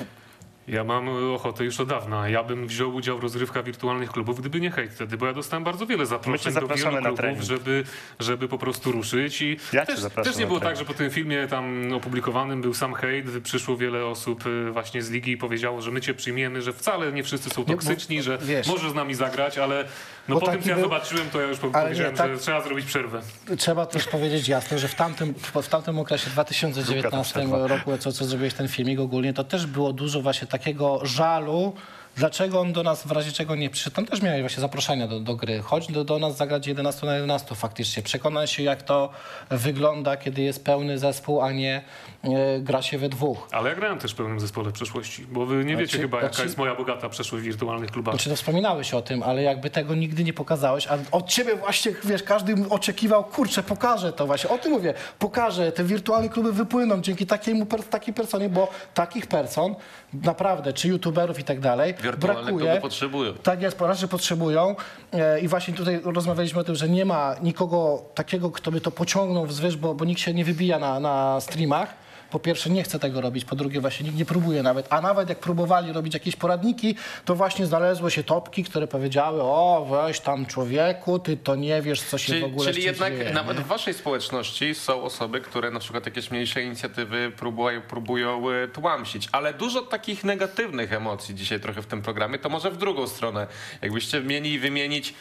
[0.68, 2.30] Ja mam ochotę już od dawna.
[2.30, 5.64] Ja bym wziął udział w rozgrywkach wirtualnych klubów, gdyby nie hejt wtedy, bo ja dostałem
[5.64, 7.44] bardzo wiele zaproszeń do wielu klubów, trening.
[7.44, 7.84] żeby,
[8.20, 9.42] żeby po prostu ruszyć.
[9.42, 12.74] I Ja też, zapraszam też nie było tak, że po tym filmie tam opublikowanym był
[12.74, 16.62] sam hejt, przyszło wiele osób y, właśnie z ligi i powiedziało, że my cię przyjmiemy,
[16.62, 19.86] że wcale nie wszyscy są Nie, bo- toksyczni, że wiesz- możesz z nami zagrać, ale
[20.28, 22.16] no Bo po tym, co ja był- zobaczyłem, to ja już po- Ale nie, powiedziałem,
[22.16, 23.22] tak- że trzeba zrobić przerwę.
[23.58, 27.68] Trzeba też powiedzieć jasno, że w tamtym, w, tamtym okresie 2019 przerwa.
[27.68, 31.74] roku, co, co zrobiłeś ten filmik ogólnie, to też było dużo właśnie takiego żalu,
[32.16, 33.96] dlaczego on do nas w razie czego nie przyszedł.
[33.96, 35.62] Tam też miałeś właśnie zaproszenia do, do gry.
[35.62, 38.04] Chodź do, do nas zagrać 11 na 11 faktycznie.
[38.04, 39.10] Przekonaj się, jak to
[39.50, 41.82] wygląda, kiedy jest pełny zespół, a nie
[42.24, 43.48] e, gra się we dwóch.
[43.52, 46.18] Ale ja grałem też w pełnym zespole w przeszłości, bo wy nie wiecie Znaczy- chyba,
[46.18, 48.14] jaka znaczy- jest moja bogata przeszłość w wirtualnych klubach.
[48.16, 51.92] Znaczy, to wspominałeś o tym, ale jakby tego nigdy nie pokazałeś, a od ciebie właśnie,
[52.04, 57.02] wiesz, każdy oczekiwał, kurczę, pokażę to właśnie, o tym mówię, pokażę, te wirtualne kluby wypłyną
[57.02, 59.76] dzięki takiemu, takiej personie, bo takich person,
[60.24, 62.82] naprawdę, czy youtuberów i tak dalej, Wirtualne brakuje.
[62.82, 63.34] potrzebują.
[63.34, 64.76] Tak jest, że potrzebują
[65.14, 68.92] e, i właśnie tutaj rozmawialiśmy o tym, że nie ma nikogo takiego, kto by to
[68.92, 72.05] pociągnął wzwyż, bo, bo nikt się nie wybija na, na streamach.
[72.32, 75.30] Po pierwsze nie chce tego robić, po drugie właśnie nikt nie próbuje nawet, a nawet
[75.30, 76.96] jak próbowali robić jakieś poradniki,
[77.26, 82.02] to właśnie znalazło się topki, które powiedziały, o weź tam człowieku, ty to nie wiesz,
[82.02, 83.34] co się Czyli, w ogóle czyli jednak dzieje.
[83.34, 83.64] nawet nie?
[83.64, 89.30] w waszej społeczności są osoby, które na przykład jakieś mniejsze inicjatywy próbują, próbują y, tłamsić,
[89.32, 93.48] ale dużo takich negatywnych emocji dzisiaj trochę w tym programie, to może w drugą stronę.
[93.82, 95.14] Jakbyście mieli wymienić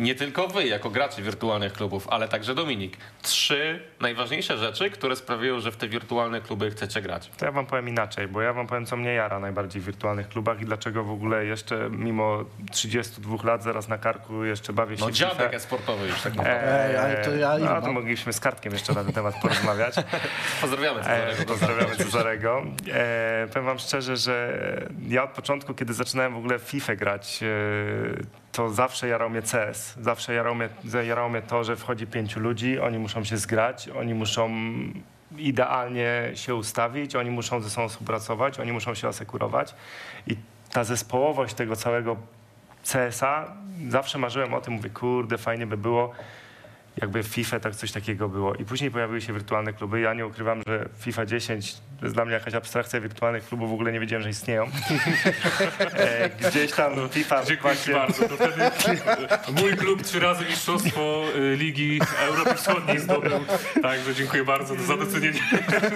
[0.00, 2.96] nie tylko wy jako gracze wirtualnych klubów, ale także Dominik.
[3.22, 7.30] Trzy najważniejsze rzeczy, które sprawiają, że w te wirtualne kluby chcecie grać.
[7.38, 10.28] To ja wam powiem inaczej, bo ja wam powiem, co mnie jara najbardziej w wirtualnych
[10.28, 15.04] klubach i dlaczego w ogóle jeszcze mimo 32 lat zaraz na karku jeszcze bawię się
[15.04, 16.88] No dziadek e-sportowy już tak naprawdę.
[16.88, 19.94] Ej, ale to ja no, to mogliśmy z Kartkiem jeszcze na ten temat porozmawiać.
[20.60, 21.44] Pozdrawiamy E, Cezarego.
[21.52, 22.62] pozdrawiamy Cezarego.
[22.92, 24.56] E, powiem wam szczerze, że
[25.08, 27.46] ja od początku, kiedy zaczynałem w ogóle w FIFA grać, e,
[28.52, 29.94] to zawsze jarał mnie CS.
[30.00, 30.68] Zawsze jarał mnie,
[31.06, 34.50] jarało mnie to, że wchodzi pięciu ludzi, oni muszą się zgrać, oni muszą
[35.38, 39.74] idealnie się ustawić, oni muszą ze sobą współpracować, oni muszą się asekurować.
[40.26, 40.36] I
[40.72, 42.16] ta zespołowość tego całego
[42.92, 43.52] CS-a,
[43.88, 46.12] zawsze marzyłem o tym, mówię, kurde, fajnie by było,
[46.96, 48.54] jakby w FIFA tak coś takiego było.
[48.54, 50.00] I później pojawiły się wirtualne kluby.
[50.00, 53.72] Ja nie ukrywam, że FIFA 10 to jest dla mnie jakaś abstrakcja wirtualnych klubów, w
[53.72, 54.64] ogóle nie wiedziałem, że istnieją.
[55.92, 58.28] e, gdzieś tam FIFA Dziękuję Ci bardzo.
[58.28, 58.70] To wtedy
[59.60, 63.40] mój klub trzy razy mistrzostwo y, Ligi Europy Wschodniej zdobył.
[63.82, 65.40] Także dziękuję bardzo za docenienie.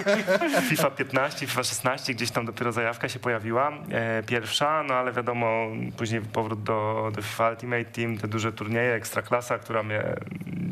[0.69, 5.67] FIFA 15, FIFA 16, gdzieś tam dopiero zajawka się pojawiła, e, pierwsza, no ale wiadomo,
[5.97, 10.03] później powrót do, do FIFA Ultimate Team, te duże turnieje, Ekstraklasa, która mnie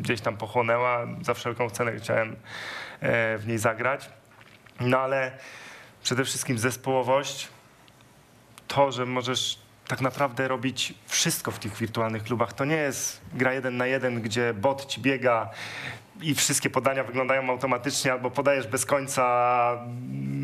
[0.04, 2.36] gdzieś tam pochłonęła, za wszelką cenę chciałem
[3.00, 4.10] e, w niej zagrać.
[4.80, 5.38] No ale
[6.02, 7.48] przede wszystkim zespołowość,
[8.68, 12.52] to, że możesz tak naprawdę robić wszystko w tych wirtualnych klubach.
[12.52, 15.50] To nie jest gra jeden na jeden, gdzie bot ci biega
[16.22, 19.24] i wszystkie podania wyglądają automatycznie, albo podajesz bez końca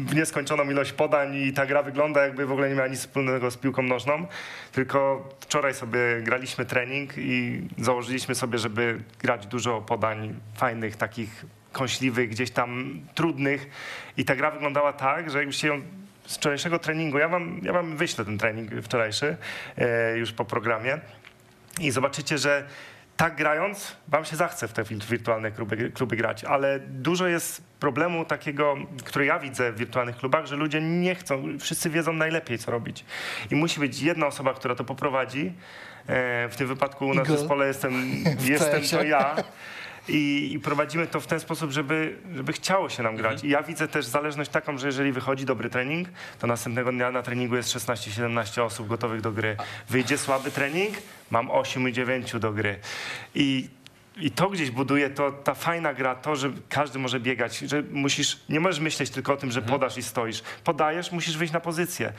[0.07, 3.51] w nieskończoną ilość podań i ta gra wygląda jakby w ogóle nie miała nic wspólnego
[3.51, 4.27] z piłką nożną.
[4.73, 12.31] Tylko wczoraj sobie graliśmy trening i założyliśmy sobie, żeby grać dużo podań fajnych, takich kąśliwych,
[12.31, 13.71] gdzieś tam trudnych.
[14.17, 15.81] I ta gra wyglądała tak, że jakby się ją
[16.27, 19.37] z wczorajszego treningu, ja wam, ja wam wyślę ten trening wczorajszy
[19.77, 21.01] e, już po programie
[21.81, 22.67] i zobaczycie, że
[23.21, 27.63] tak grając, wam się zachce w te wir- wirtualne kluby, kluby grać, ale dużo jest
[27.81, 32.59] problemu takiego, który ja widzę w wirtualnych klubach, że ludzie nie chcą, wszyscy wiedzą najlepiej,
[32.59, 33.05] co robić.
[33.51, 35.53] I musi być jedna osoba, która to poprowadzi.
[36.07, 37.93] E, W tym wypadku u nas w zespole jestem,
[38.45, 39.37] jestem to ja.
[40.11, 43.45] I, I prowadzimy to w ten sposób, żeby, żeby chciało się nam grać.
[43.45, 46.09] I ja widzę też zależność taką, że jeżeli wychodzi dobry trening,
[46.39, 49.57] to następnego dnia na treningu jest 16-17 osób gotowych do gry.
[49.89, 50.95] Wyjdzie słaby trening,
[51.31, 52.79] mam 8 i 9 do gry.
[53.35, 53.69] I
[54.17, 58.41] i to gdzieś buduje to, ta fajna gra, to, że każdy może biegać, że musisz,
[58.49, 60.43] nie możesz myśleć tylko o tym, że podasz i stoisz.
[60.65, 62.13] Podajesz, musisz wyjść na pozycję.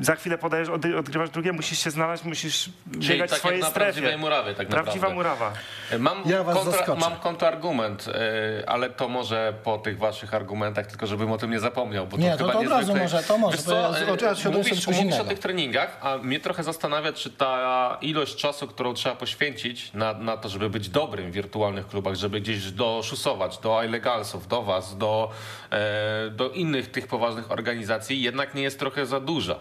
[0.00, 3.64] Za chwilę podajesz, odgrywasz drugie, musisz się znaleźć, musisz Czyli biegać w tak swojej jak
[3.64, 3.92] na strefie.
[3.92, 4.82] prawdziwej murawie tak naprawdę.
[4.84, 5.52] Prawdziwa murawa.
[5.98, 11.06] Mam, Ja was kontra, mam kontrargument, e, ale to może po tych waszych argumentach, tylko
[11.06, 12.06] żebym o tym nie zapomniał.
[12.06, 13.82] Bo Nie, to, to- chyba to od razu może, to może, Wiesz bo ja
[14.18, 18.36] co, e, sobie mówisz, mówisz o tych treningach, a mnie trochę zastanawia, czy ta ilość
[18.36, 22.70] czasu, którą trzeba poświęcić na, na to, żeby być dobrym w wirtualnych klubach, żeby gdzieś
[22.70, 25.30] doszusować do iLegalsów, do was, do,
[25.70, 29.56] e, do innych tych poważnych organizacji, jednak nie jest trochę za duża.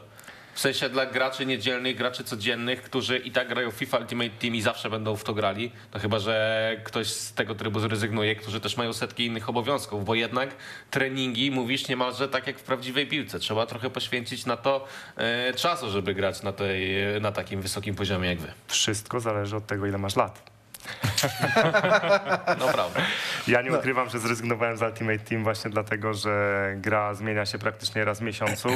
[0.61, 4.61] W sensie dla graczy niedzielnych, graczy codziennych, którzy i tak grają FIFA Ultimate Team i
[4.61, 8.77] zawsze będą w to grali, to chyba, że ktoś z tego trybu zrezygnuje, którzy też
[8.77, 10.49] mają setki innych obowiązków, bo jednak
[10.91, 13.39] treningi, mówisz niemalże tak jak w prawdziwej piłce.
[13.39, 14.87] Trzeba trochę poświęcić na to
[15.17, 18.51] e, czasu, żeby grać na, tej, na takim wysokim poziomie jak wy.
[18.67, 20.50] Wszystko zależy od tego, ile masz lat.
[22.59, 23.01] No prawda.
[23.47, 28.05] Ja nie ukrywam, że zrezygnowałem z Ultimate Team właśnie dlatego, że gra zmienia się praktycznie
[28.05, 28.69] raz w miesiącu.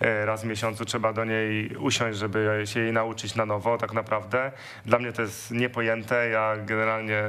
[0.00, 3.92] E, Raz w miesiącu trzeba do niej usiąść, żeby się jej nauczyć na nowo tak
[3.92, 4.52] naprawdę.
[4.86, 6.28] Dla mnie to jest niepojęte.
[6.28, 7.22] Ja generalnie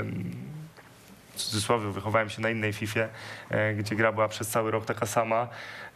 [1.33, 3.09] w cudzysłowie wychowałem się na innej Fifie,
[3.49, 5.47] e, gdzie gra była przez cały rok taka sama.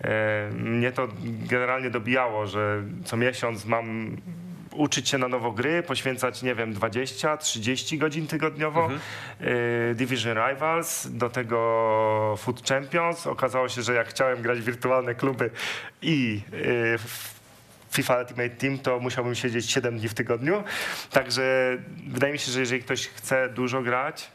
[0.03, 4.17] E, Mnie to generalnie dobijało, że co miesiąc mam
[4.78, 8.89] uczyć się na nowo gry, poświęcać, nie wiem, 20, 30 godzin tygodniowo.
[9.41, 13.28] E, Division Rivals, do tego Food Champions.
[13.28, 15.49] Okazało się, że jak chciałem grać w wirtualne kluby
[16.01, 16.41] i
[16.97, 17.38] w
[17.91, 20.63] FIFA Ultimate Team, to musiałbym siedzieć 7 dni w tygodniu.
[21.11, 24.32] Także wydaje mi się, że jeżeli ktoś chce dużo grać,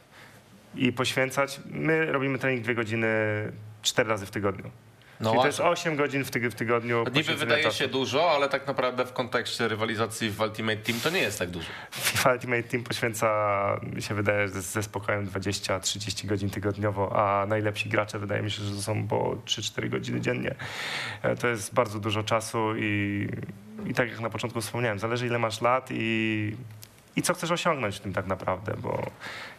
[0.74, 1.60] i poświęcać.
[1.70, 3.08] My robimy trening dwie godziny
[3.82, 4.70] cztery razy w tygodniu.
[5.22, 7.04] No, Czyli to jest 8 godzin w, tyg- w tygodniu.
[7.14, 7.78] Niby wydaje czasu.
[7.78, 11.50] się dużo, ale tak naprawdę w kontekście rywalizacji w Ultimate Team to nie jest tak
[11.50, 11.66] dużo.
[11.90, 13.28] FIFA Ultimate Team poświęca,
[13.82, 18.62] mi się wydaje, ze, ze spokojem 20-30 godzin tygodniowo, a najlepsi gracze wydaje mi się,
[18.62, 20.54] że to są po 3-4 godziny dziennie.
[21.22, 23.28] E, To jest bardzo dużo czasu i,
[23.86, 26.56] i tak jak na początku wspomniałem, zależy ile masz lat i,
[27.16, 29.02] i co chcesz osiągnąć w tym tak naprawdę, bo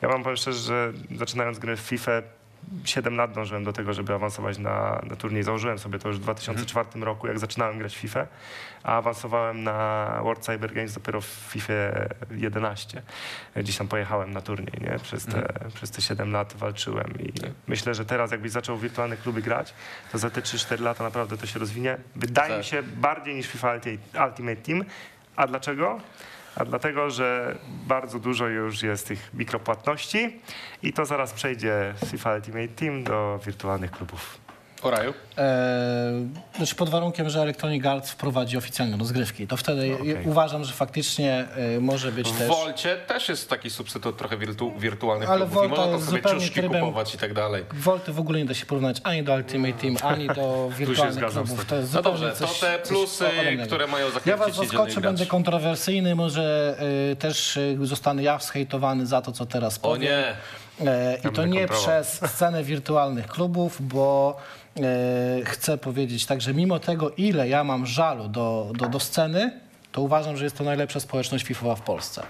[0.01, 2.11] ja wam powiem szczerze, że zaczynając grę w FIFA
[2.85, 5.43] 7 lat dążyłem do tego, żeby awansować na, na turniej.
[5.43, 8.27] Założyłem sobie to już w 2004 roku, jak zaczynałem grać w FIFA,
[8.83, 11.73] a awansowałem na World Cyber Games dopiero w FIFA
[12.31, 13.01] 11.
[13.55, 14.99] Gdzieś tam pojechałem na turniej, nie?
[14.99, 17.33] Przez te, przez te 7 lat walczyłem i
[17.67, 19.73] myślę, że teraz jakbyś zaczął w wirtualne kluby grać,
[20.11, 21.97] to za te 3-4 lata naprawdę to się rozwinie.
[22.15, 22.65] Wydaje mi Tak.
[22.65, 23.97] się bardziej niż FIFA Ulti-
[24.27, 24.83] Ultimate Team.
[25.35, 25.99] A dlaczego?
[26.55, 30.39] A dlatego, że bardzo dużo już jest tych mikropłatności
[30.83, 34.37] i to zaraz przejdzie FIFA Ultimate Team do wirtualnych klubów.
[34.85, 35.13] Oraju?
[35.37, 36.11] E,
[36.57, 40.17] znaczy pod warunkiem, że Electronic Arts wprowadzi oficjalne rozgrywki, to wtedy Okej.
[40.25, 42.47] uważam, że faktycznie e, może być W też...
[42.47, 46.09] Wolcie też jest taki substytut trochę wirtu, wirtualnych Ale klubów i Volta można tam jest
[46.25, 47.63] sobie ciuszki trybem- kupować i tak dalej.
[47.73, 51.65] Volty w ogóle nie da się porównać ani do Ultimate Team, ani do wirtualnych klubów.
[51.65, 53.25] To jest No dobrze, to coś- te coś plusy,
[53.65, 56.75] które mają Ja zachęcić was niedzielnych zaskoczę, będę kontrowersyjny, może
[57.11, 60.01] y, też y, zostanę ja zhejtowany za to, co teraz O powiem.
[60.01, 60.35] nie,
[60.85, 64.37] E, I to nie przez scenę wirtualnych klubów, bo
[65.45, 69.51] chcę powiedzieć tak, że mimo tego, ile ja mam żalu do, do, do sceny,
[69.91, 72.23] to uważam, że jest to najlepsza społeczność FIFOwa w Polsce.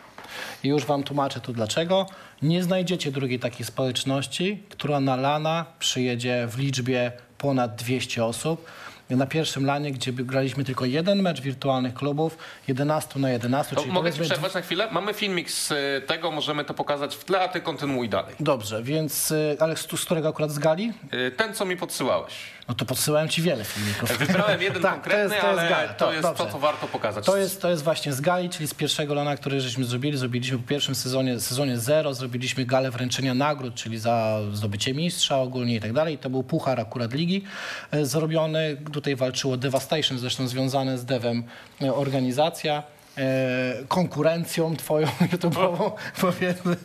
[0.64, 2.06] I już wam tłumaczę tu dlaczego.
[2.42, 8.66] Nie znajdziecie drugiej takiej społeczności, która na lana przyjedzie w liczbie ponad 200 osób.
[9.10, 12.38] Na pierwszym lanie, gdzie graliśmy tylko jeden mecz wirtualnych klubów,
[12.68, 14.88] 11 na 11, to mogę ci przerwać na chwilę?
[14.92, 18.36] Mamy filmik z y, tego, możemy to pokazać w tle, a ty kontynuuj dalej.
[18.40, 20.94] Dobrze, więc y, ale z, z którego akurat z gali?
[21.14, 22.34] Y, Ten, co mi podsyłałeś.
[22.68, 24.18] No to podsyłałem ci wiele filmików.
[24.18, 25.88] Wybrałem jeden Tak, to konkretny, jest- to jest ale gala.
[25.94, 27.26] to To- jest to, co warto pokazać.
[27.26, 30.18] To jest, to jest właśnie z gali, czyli z pierwszego lana, który żeśmy zrobili.
[30.18, 35.76] Zrobiliśmy po pierwszym sezonie, sezonie zero, zrobiliśmy galę wręczenia nagród, czyli za zdobycie mistrza ogólnie
[35.76, 36.18] i tak dalej.
[36.18, 37.44] To był puchar akurat ligi
[37.92, 38.78] e, zrobiony.
[38.94, 41.44] Tutaj walczyło Devastation, zresztą związane z Devem
[41.82, 42.84] e, organizacja.
[43.18, 45.92] E, konkurencją twoją YouTube'ową,
[46.22, 46.76] powiedzmy.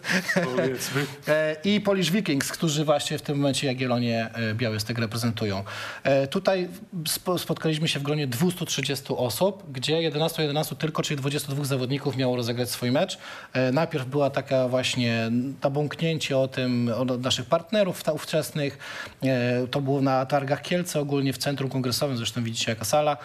[0.44, 1.06] Powiedzmy.
[1.28, 5.64] E, I Polish Vikings, którzy właśnie w tym momencie Jagiellonię e, Białystok reprezentują.
[6.02, 6.68] E, Tutaj
[7.04, 12.36] spo- spotkaliśmy się w gronie 230 osób, gdzie 11 11 tylko, czyli 22 zawodników miało
[12.36, 13.18] rozegrać swój mecz.
[13.52, 15.30] E, Najpierw była taka właśnie
[15.62, 18.78] nabąknięcie o tym od naszych partnerów ta- ówczesnych.
[19.22, 23.16] E, To było na targach Kielce, ogólnie w centrum kongresowym, zresztą widzicie jaka sala.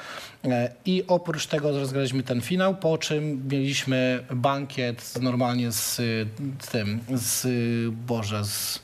[0.46, 5.96] E, I oprócz tego rozgraliśmy ten finał, po czym mieliśmy bankiet normalnie z,
[6.62, 7.48] z tym, z,
[7.96, 8.80] Boże, z...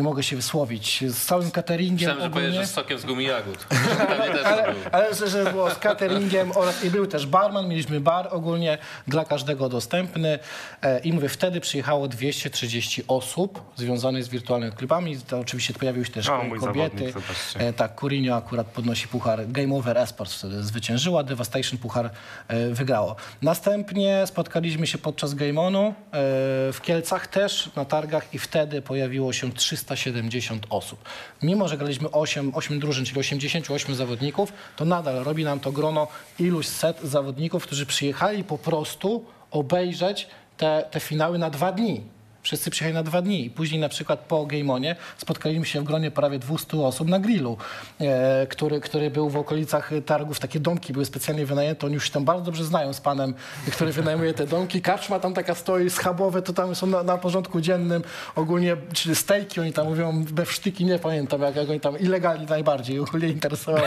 [0.00, 1.04] Nie mogę się wysłowić.
[1.08, 2.48] Z całym cateringiem Myślałem, że ogólnie.
[2.48, 3.66] powiesz, że z sokiem z gumi jagód.
[4.44, 8.78] Ale, ale że, że było z cateringiem oraz i był też barman, mieliśmy bar ogólnie
[9.08, 10.38] dla każdego dostępny
[10.82, 16.12] e, i mówię, wtedy przyjechało 230 osób związanych z wirtualnymi klubami, to oczywiście pojawiły się
[16.12, 16.60] też O, kobiety.
[16.60, 17.16] zawodnik.
[17.56, 22.10] E, tak, Courinho akurat podnosi puchar Game Over Esports wtedy zwyciężyła, Devastation puchar
[22.48, 23.16] e, wygrało.
[23.42, 25.94] Następnie spotkaliśmy się podczas Game Onu
[26.72, 29.52] w Kielcach też na targach i wtedy pojawiło się
[29.96, 30.98] 370 osób.
[31.42, 36.08] Mimo, że graliśmy 8, 8 drużyn, czyli 88 zawodników, to nadal robi nam to grono
[36.38, 42.00] iluś set zawodników, którzy przyjechali po prostu obejrzeć te, te finały na dwa dni.
[42.42, 46.10] Wszyscy przyjechali na dwa dni i później na przykład po Gameonie spotkaliśmy się w gronie
[46.10, 47.56] prawie 200 osób na grillu,
[48.00, 50.40] e, który, który był w okolicach targów.
[50.40, 51.86] Takie domki były specjalnie wynajęte.
[51.86, 53.34] Oni już się tam bardzo dobrze znają z panem,
[53.72, 54.82] który wynajmuje te domki.
[54.82, 58.02] Karczma tam taka stoi, schabowe to tam są na, na porządku dziennym.
[58.36, 62.46] Ogólnie, czy stejki oni tam mówią, we sztyki nie pamiętam, jak, jak oni tam ilegalnie
[62.46, 63.86] najbardziej ogólnie interesowało.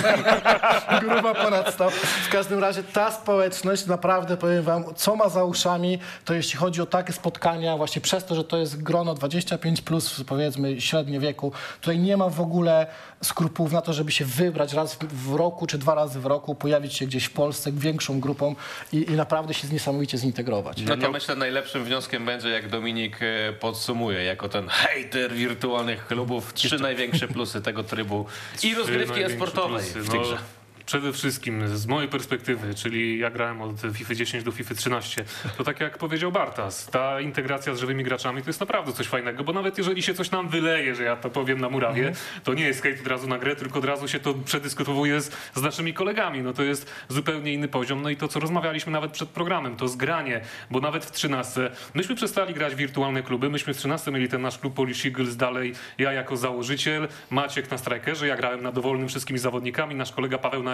[1.00, 1.90] Gruba ponad 100.
[1.90, 6.82] W każdym razie ta społeczność, naprawdę powiem wam, co ma za uszami, to jeśli chodzi
[6.82, 11.52] o takie spotkania, właśnie przez to, że to jest grono 25 plus, powiedzmy, średnie wieku,
[11.80, 12.86] tutaj nie ma w ogóle
[13.22, 16.94] skrupułów na to, żeby się wybrać raz w roku, czy dwa razy w roku, pojawić
[16.94, 18.54] się gdzieś w Polsce większą grupą
[18.92, 20.82] i, i naprawdę się niesamowicie zintegrować.
[20.82, 26.54] No to myślę najlepszym wnioskiem będzie, jak Dominik e, podsumuje, jako ten hejter wirtualnych klubów,
[26.54, 28.26] trzy największe plusy tego trybu
[28.62, 30.38] i rozgrywki e-sportowej w tej No, grze.
[30.86, 35.24] Przede wszystkim z mojej perspektywy, czyli ja grałem od FIFA 10 do FIFA 13,
[35.56, 39.44] to tak jak powiedział Bartas, ta integracja z żywymi graczami to jest naprawdę coś fajnego,
[39.44, 42.12] bo nawet jeżeli się coś nam wyleje, że ja to powiem na murawie,
[42.44, 45.30] to nie jest hejt od razu na grę, tylko od razu się to przedyskutowuje z,
[45.54, 46.42] z naszymi kolegami.
[46.42, 48.02] No to jest zupełnie inny poziom.
[48.02, 52.14] No i to, co rozmawialiśmy nawet przed programem, to zgranie, bo nawet w 13 myśmy
[52.14, 56.12] przestali grać wirtualne kluby, myśmy w 13 mieli ten nasz klub Polish Eagles dalej, ja
[56.12, 60.71] jako założyciel, Maciek na strikerze, ja grałem na dowolnym wszystkimi zawodnikami, nasz kolega Paweł na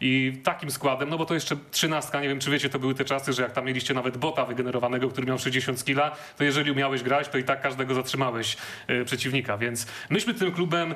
[0.00, 3.04] I takim składem, no bo to jeszcze 13, nie wiem czy wiecie, to były te
[3.04, 7.02] czasy, że jak tam mieliście nawet bota wygenerowanego, który miał 60 skilla, to jeżeli umiałeś
[7.02, 8.56] grać, to i tak każdego zatrzymałeś
[8.86, 9.58] e, przeciwnika.
[9.58, 10.94] Więc myśmy tym klubem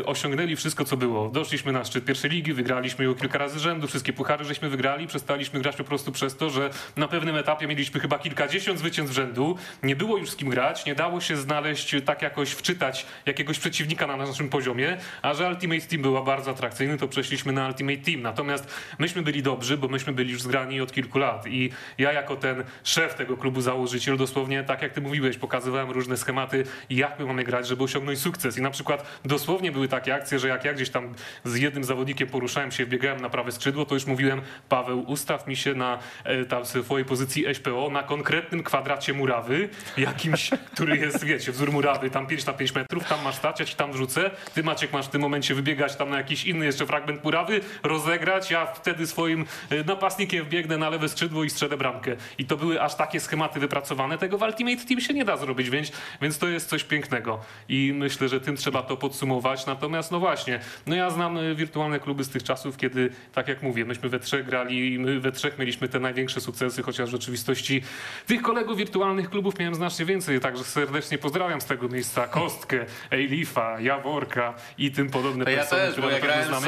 [0.00, 1.28] e, osiągnęli wszystko, co było.
[1.28, 5.60] Doszliśmy na szczyt pierwszej ligi, wygraliśmy ją kilka razy rzędu, wszystkie puchary żeśmy wygrali, przestaliśmy
[5.60, 9.96] grać po prostu przez to, że na pewnym etapie mieliśmy chyba kilkadziesiąt zwycięstw rzędu, nie
[9.96, 14.06] było już z kim grać, nie dało się znaleźć, e, tak jakoś wczytać jakiegoś przeciwnika
[14.06, 18.22] na naszym poziomie, a że Ultimate Team była bardzo atrakcyjny, to przeszliśmy na Ultimate Team.
[18.22, 22.36] Natomiast myśmy byli dobrzy, bo myśmy byli już zgrani od kilku lat i ja jako
[22.36, 27.26] ten szef tego klubu założyciel dosłownie, tak jak ty mówiłeś, pokazywałem różne schematy, jak my
[27.26, 28.58] mamy grać, żeby osiągnąć sukces.
[28.58, 32.28] I na przykład dosłownie były takie akcje, że jak ja gdzieś tam z jednym zawodnikiem
[32.28, 36.44] poruszałem się, biegałem na prawe skrzydło, to już mówiłem, Paweł, ustaw mi się na e,
[36.44, 42.26] tam swojej pozycji SPO na konkretnym kwadracie murawy, jakimś, który jest, wiecie, wzór murawy, tam
[42.26, 45.10] 5 na 5 metrów, tam masz stać, ja ci tam wrzucę, ty Maciek masz w
[45.10, 47.49] tym momencie wybiegać tam na jakiś inny jeszcze fragment murawy,
[47.82, 52.16] rozegrać, ja wtedy swoim e, napastnikiem biegnę na lewe skrzydło i strzelę bramkę.
[52.38, 55.70] I to były aż takie schematy wypracowane, tego w Ultimate Team się nie da zrobić,
[55.70, 55.92] więc,
[56.22, 57.40] więc to jest coś pięknego.
[57.68, 59.66] I myślę, że tym trzeba to podsumować.
[59.66, 63.62] Natomiast no właśnie, no ja znam e, wirtualne kluby z tych czasów, kiedy, tak jak
[63.62, 67.12] mówię, myśmy we trzech grali i my we trzech mieliśmy te największe sukcesy, chociaż w
[67.12, 67.82] rzeczywistości
[68.26, 73.80] tych kolegów wirtualnych klubów miałem znacznie więcej, także serdecznie pozdrawiam z tego miejsca Kostkę, Ejlifa,
[73.80, 76.66] Jaworka i tym podobne To ja też, bo ja grałem z znamy.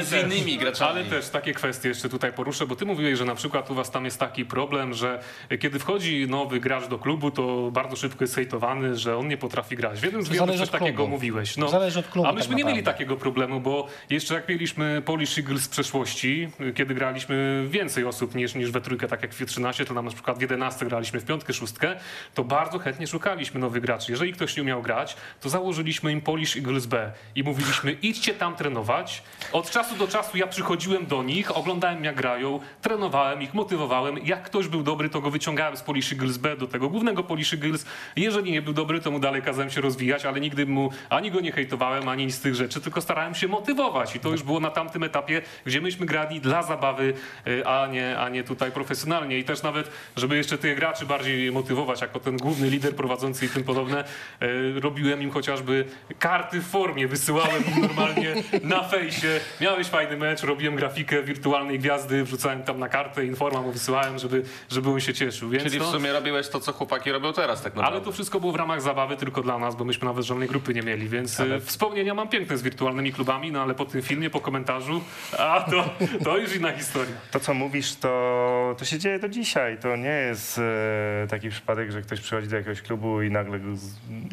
[0.00, 0.90] I z innymi graczami.
[0.90, 3.90] Ale też takie kwestie jeszcze tutaj poruszę, bo ty mówiłeś, że na przykład u was
[3.90, 5.20] tam jest taki problem, że
[5.60, 9.76] kiedy wchodzi nowy gracz do klubu, to bardzo szybko jest hejtowany, że on nie potrafi
[9.76, 10.00] grać.
[10.00, 11.10] W jednym z wywiadów coś takiego klubu.
[11.10, 11.56] mówiłeś.
[11.56, 15.02] No, Zależy od klubu A myśmy tak nie mieli takiego problemu, bo jeszcze jak mieliśmy
[15.04, 19.46] Polish Eagles z przeszłości, kiedy graliśmy więcej osób niż, niż we trójkę, tak jak w
[19.46, 21.96] 13, to nam na przykład w 11 graliśmy w piątkę, szóstkę,
[22.34, 24.12] to bardzo chętnie szukaliśmy nowych graczy.
[24.12, 28.56] Jeżeli ktoś nie umiał grać, to założyliśmy im Polish Eagles B i mówiliśmy idźcie tam
[28.56, 29.22] trenować,
[29.52, 34.18] Od czasu do czasu ja przychodziłem do nich, oglądałem jak grają, trenowałem ich, motywowałem.
[34.24, 37.56] Jak ktoś był dobry, to go wyciągałem z Polish Girls B do tego głównego Polish
[37.56, 37.84] Girls.
[38.16, 41.40] Jeżeli nie był dobry, to mu dalej kazałem się rozwijać, ale nigdy mu ani go
[41.40, 44.16] nie hejtowałem, ani nic z tych rzeczy, tylko starałem się motywować.
[44.16, 47.14] I to już było na tamtym etapie, gdzie myśmy grali dla zabawy,
[47.46, 49.38] y, a nie, a nie tutaj profesjonalnie.
[49.38, 53.48] I też nawet, żeby jeszcze tych graczy bardziej motywować, jako ten główny lider prowadzący i
[53.48, 54.04] tym podobne,
[54.42, 55.84] y, robiłem im chociażby
[56.18, 59.15] karty w formie, wysyłałem im normalnie na fejsie.
[59.60, 64.42] Miałeś fajny mecz, robiłem grafikę wirtualnej gwiazdy, wrzucałem tam na kartę, informa mu wysyłałem, żeby,
[64.70, 65.50] żeby on się cieszył.
[65.50, 67.96] Więc Czyli w no, sumie robiłeś to, co chłopaki robią teraz tak naprawdę.
[67.96, 70.74] ale to wszystko było w ramach zabawy tylko dla nas, bo myśmy nawet żadnej grupy
[70.74, 71.60] nie mieli, więc ale...
[71.60, 75.00] wspomnienia mam piękne z wirtualnymi klubami, no ale po tym filmie, po komentarzu,
[75.38, 75.90] a to,
[76.24, 77.14] to już inna historia.
[77.30, 79.78] To, co mówisz, to, to się dzieje do dzisiaj.
[79.78, 83.60] To nie jest e, taki przypadek, że ktoś przychodzi do jakiegoś klubu i nagle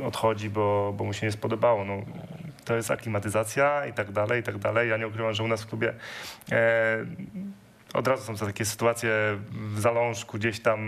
[0.05, 1.85] odchodzi, bo, bo mu się nie spodobało.
[1.85, 2.01] No,
[2.63, 4.89] to jest aklimatyzacja i tak dalej, i tak dalej.
[4.89, 5.93] Ja nie ukrywam, że u nas w klubie
[6.51, 7.05] e,
[7.93, 9.11] od razu są to takie sytuacje
[9.51, 10.79] w zalążku gdzieś tam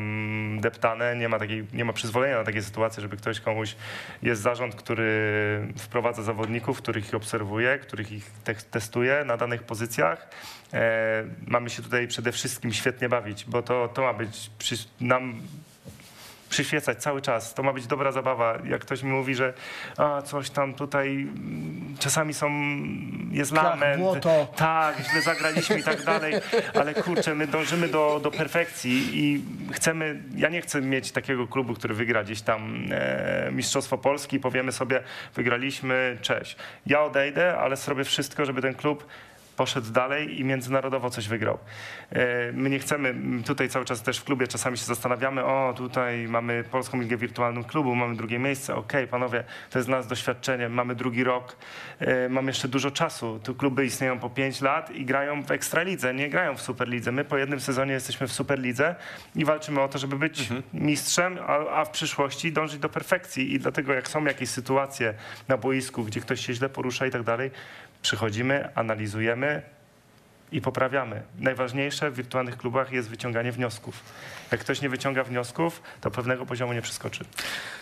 [0.61, 1.15] deptane.
[1.15, 3.75] Nie ma, takiej, nie ma przyzwolenia na takie sytuacje, żeby ktoś komuś...
[4.21, 10.29] Jest zarząd, który wprowadza zawodników, których ich obserwuje, których ich te testuje na danych pozycjach.
[10.73, 15.41] E, mamy się tutaj przede wszystkim świetnie bawić, bo to, to ma być przy, nam
[16.49, 17.53] przyświecać cały czas.
[17.53, 18.57] To ma być dobra zabawa.
[18.65, 19.53] Jak ktoś mi mówi, że
[19.97, 22.49] a, coś tam tutaj mm, czasami są,
[23.31, 24.01] jest Piach, lament.
[24.01, 24.47] błoto.
[24.55, 26.33] Tak, źle zagraliśmy i tak dalej,
[26.73, 29.43] ale kurczę, my dążymy do, do perfekcji i
[29.73, 34.39] chcemy, ja nie chcę mieć takiego klubu, który wygra gdzieś tam e, Mistrzostwo Polski i
[34.39, 35.03] powiemy sobie,
[35.35, 36.55] wygraliśmy, cześć.
[36.85, 39.07] Ja odejdę, ale zrobię wszystko, żeby ten klub
[39.55, 41.57] poszedł dalej i międzynarodowo coś wygrał.
[42.11, 46.27] E, My nie chcemy, tutaj cały czas też w klubie czasami się zastanawiamy, o tutaj
[46.27, 50.69] mamy Polską Ligę Wirtualną Klubu, mamy drugie miejsce, okej panowie, to jest dla nas doświadczenie,
[50.69, 51.55] mamy drugi rok,
[51.99, 53.39] e, mamy jeszcze dużo czasu.
[53.43, 57.11] Tu kluby istnieją po 5 lat i grają w Ekstralidze, nie grają w Superlidze.
[57.11, 58.95] My po jednym sezonie jesteśmy w Superlidze
[59.35, 63.59] i walczymy o to, żeby być mistrzem, a, a w przyszłości dążyć do perfekcji i
[63.59, 65.13] dlatego jak są jakieś sytuacje
[65.47, 67.51] na boisku, gdzie ktoś się źle porusza i tak dalej,
[68.05, 69.61] przychodzimy, analizujemy
[70.51, 71.21] i poprawiamy.
[71.39, 74.03] Najważniejsze w wirtualnych klubach jest wyciąganie wniosków.
[74.51, 77.25] Jak ktoś nie wyciąga wniosków, to pewnego poziomu nie przeskoczy.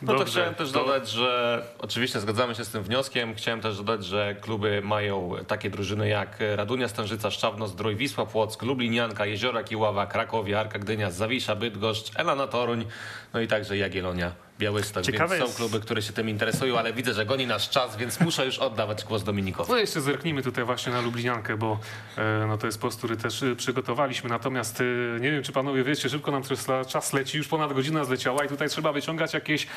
[0.02, 3.36] No to chciałem też to- dodać, że oczywiście zgadzamy się z tym wnioskiem.
[3.36, 8.62] Chciałem też dodać, że kluby mają takie drużyny jak Radunia Stężyca, Szczawno, Zdrój, Wisła Płock,
[8.62, 12.86] Lublinianka, Jeziora Kiława, Krakowie, Arka Gdynia, Zawisza, Bydgoszcz, Elana Toruń,
[13.34, 15.04] no i także Jagiellonia, Białystok.
[15.04, 17.98] Ciekawe więc są jest- kluby, które się tym interesują, ale widzę, że goni nasz czas,
[17.98, 19.72] więc muszę już oddawać głos Dominikowi.
[19.72, 21.80] No jeszcze zerknijmy tutaj właśnie na Lubliniankę, bo
[22.18, 24.30] e, no to jest post, który też e, przygotowaliśmy.
[24.30, 28.04] Natomiast e, nie wiem, czy panowie wiecie, szybko nam czas, czas leci, już ponad godzina
[28.04, 29.68] zleciała i tutaj trzeba wyciągać jakieś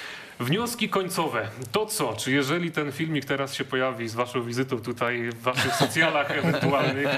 [0.41, 1.49] wnioski końcowe.
[1.73, 2.17] To co?
[2.17, 7.09] Czy jeżeli ten filmik teraz się pojawi z waszą wizytą tutaj w waszych socjalach ewentualnych,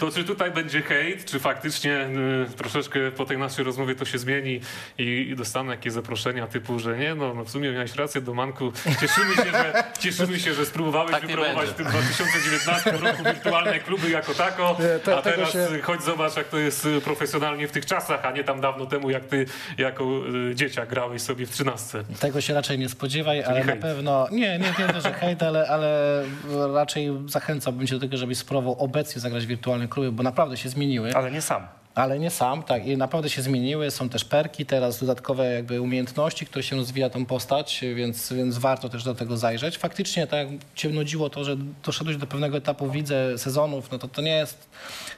[0.00, 2.10] to czy tutaj będzie hejt, czy faktycznie e,
[2.56, 4.60] troszeczkę po tej naszej rozmowie to się zmieni
[4.98, 8.72] i, i dostanę jakieś zaproszenia typu, że nie, no, no w sumie miałeś rację, Domanku,
[9.00, 14.34] cieszymy się, że, cieszymy się, że spróbowałeś Tak w tym 2019 roku wirtualne kluby jako
[14.34, 17.86] tako, Nie, te- a teraz się- chodź zobacz, jak to jest y, profesjonalnie w tych
[17.86, 19.46] czasach, a nie tam dawno temu, jak ty
[19.78, 20.04] jako
[20.50, 22.04] y, dzieciak grałeś sobie w trzynastce.
[22.20, 23.66] Tego się raczej nie spodziewaj, ale hejt.
[23.66, 24.26] na pewno.
[24.30, 26.22] Nie, nie, nie, że hejt, ale, ale
[26.74, 30.68] raczej zachęcałbym cię do tego, żebyś spróbował obecnie zagrać w wirtualne kluby, bo naprawdę się
[30.68, 31.14] zmieniły.
[31.14, 31.66] Ale nie sam.
[31.98, 32.86] Ale nie sam, tak.
[32.86, 33.90] I naprawdę się zmieniły.
[33.90, 38.88] Są też perki, teraz dodatkowe jakby umiejętności, które się rozwija tą postać, więc, więc warto
[38.88, 39.78] też do tego zajrzeć.
[39.78, 44.08] Faktycznie, tak jak cię nudziło to, że doszedłeś do pewnego etapu, widzę, sezonów, no to
[44.08, 44.68] to nie jest...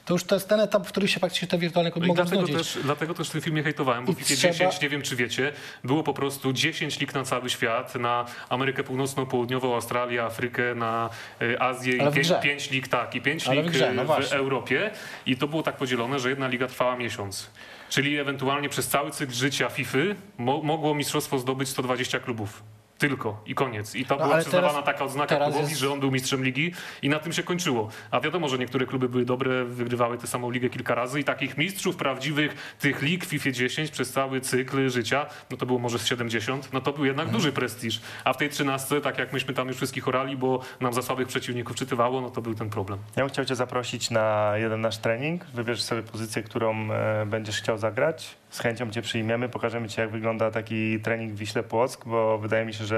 [0.05, 2.47] To już to jest ten etap, w którym się faktycznie te wirtualne No mogą dlatego
[2.47, 5.01] też, dlatego też w tym filmie hejtowałem, bo I w FIFA trzeba- 10, nie wiem
[5.01, 5.51] czy wiecie,
[5.83, 11.09] było po prostu 10 lig na cały świat, na Amerykę Północną, Południową, Australię, Afrykę, na
[11.41, 12.39] y, Azję Ale i w 5, grze.
[12.43, 14.37] pięć lig, tak, i 5 Ale w lig grze, no w właśnie.
[14.37, 14.91] Europie
[15.25, 17.51] i to było tak podzielone, że jedna liga trwała miesiąc.
[17.89, 19.97] Czyli ewentualnie przez cały cykl życia FIFA
[20.37, 22.63] mo mogło mistrzostwo zdobyć 120 klubów.
[23.01, 23.95] Tylko i koniec.
[23.95, 26.43] I to No, była przyznawana teraz- taka odznaka teraz klubowi, jest- że on był mistrzem
[26.43, 27.89] ligi i na tym się kończyło.
[28.11, 31.57] A wiadomo, że niektóre kluby były dobre, wygrywały tę samą ligę kilka razy i takich
[31.57, 35.99] mistrzów prawdziwych tych lig w FIFA 10 przez cały cykl życia, no to było może
[35.99, 38.01] z 70, no to był jednak duży prestiż.
[38.23, 41.27] A w tej 13, tak jak myśmy tam już wszystkich orali, bo nam za słabych
[41.27, 42.99] przeciwników czytywało, no to był ten problem.
[43.15, 45.45] Ja bym chciał cię zaprosić na jeden nasz trening.
[45.45, 48.37] Wybierz sobie pozycję, którą e, będziesz chciał zagrać.
[48.49, 52.65] Z chęcią cię przyjmiemy, pokażemy ci, jak wygląda taki trening w Wiśle Płock, bo wydaje
[52.65, 52.90] mi się, że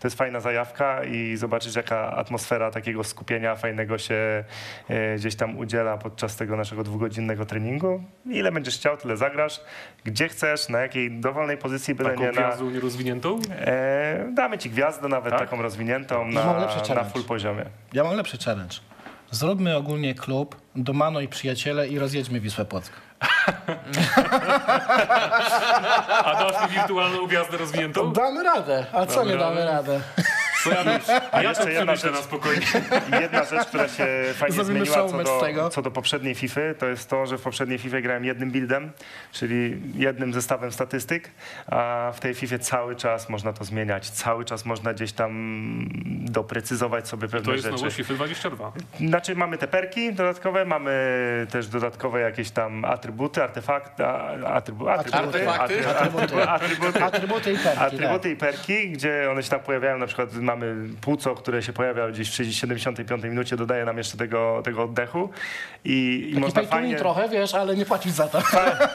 [0.00, 4.44] to jest fajna zajawka i zobaczysz, jaka atmosfera takiego skupienia fajnego się
[4.88, 8.02] e, gdzieś tam udziela podczas tego naszego dwugodzinnego treningu.
[8.26, 9.60] Ile będziesz chciał, tyle zagrasz.
[10.04, 12.32] Gdzie chcesz, na jakiej dowolnej pozycji, byle Taką nie na...
[12.32, 13.40] gwiazdą nierozwiniętą?
[13.50, 15.40] E, damy ci gwiazdę nawet Tak?
[15.40, 17.64] taką rozwiniętą na, na full poziomie.
[17.92, 18.76] Ja mam lepszy challenge.
[19.30, 22.92] Zróbmy ogólnie klub, Domano i przyjaciele i rozjedźmy Wisłę Płock.
[26.24, 28.12] A dasz mi wirtualną gwiazdę rozwiniętą?
[28.12, 30.00] Damy radę, a co Damy nie damy radę?
[30.66, 31.02] To ja, już,
[31.32, 32.12] a ja jeszcze jedna rzecz.
[32.12, 32.66] na spokojnie.
[33.20, 37.10] Jedna rzecz, która się fajnie Zrobimy zmieniła co do, co do poprzedniej FIFA, to jest
[37.10, 38.90] to, że w poprzedniej FIFA grałem jednym buildem,
[39.32, 41.30] czyli jednym zestawem statystyk,
[41.66, 45.30] a w tej FIFA cały czas można to zmieniać, cały czas można gdzieś tam
[46.06, 47.76] doprecyzować sobie pewne To jest rzeczy.
[47.76, 48.72] nowość FIFA 22.
[49.00, 50.92] Znaczy mamy te perki dodatkowe, mamy
[51.50, 55.88] też dodatkowe jakieś tam atrybuty, artefakty, a- atrybu, atrybuty, Artefakty?
[55.88, 60.34] atrybuty, atrybuty, Atrybuty i perki, Atrybuty i perki, gdzie one się tam pojawiają, na przykład
[60.34, 60.55] mamy
[61.00, 65.30] płuco, które się pojawia gdzieś w 60 75 minucie, dodaje nam jeszcze tego, tego oddechu
[65.84, 66.96] i, i można to fajnie...
[66.96, 68.38] trochę, wiesz, ale nie płacić za to.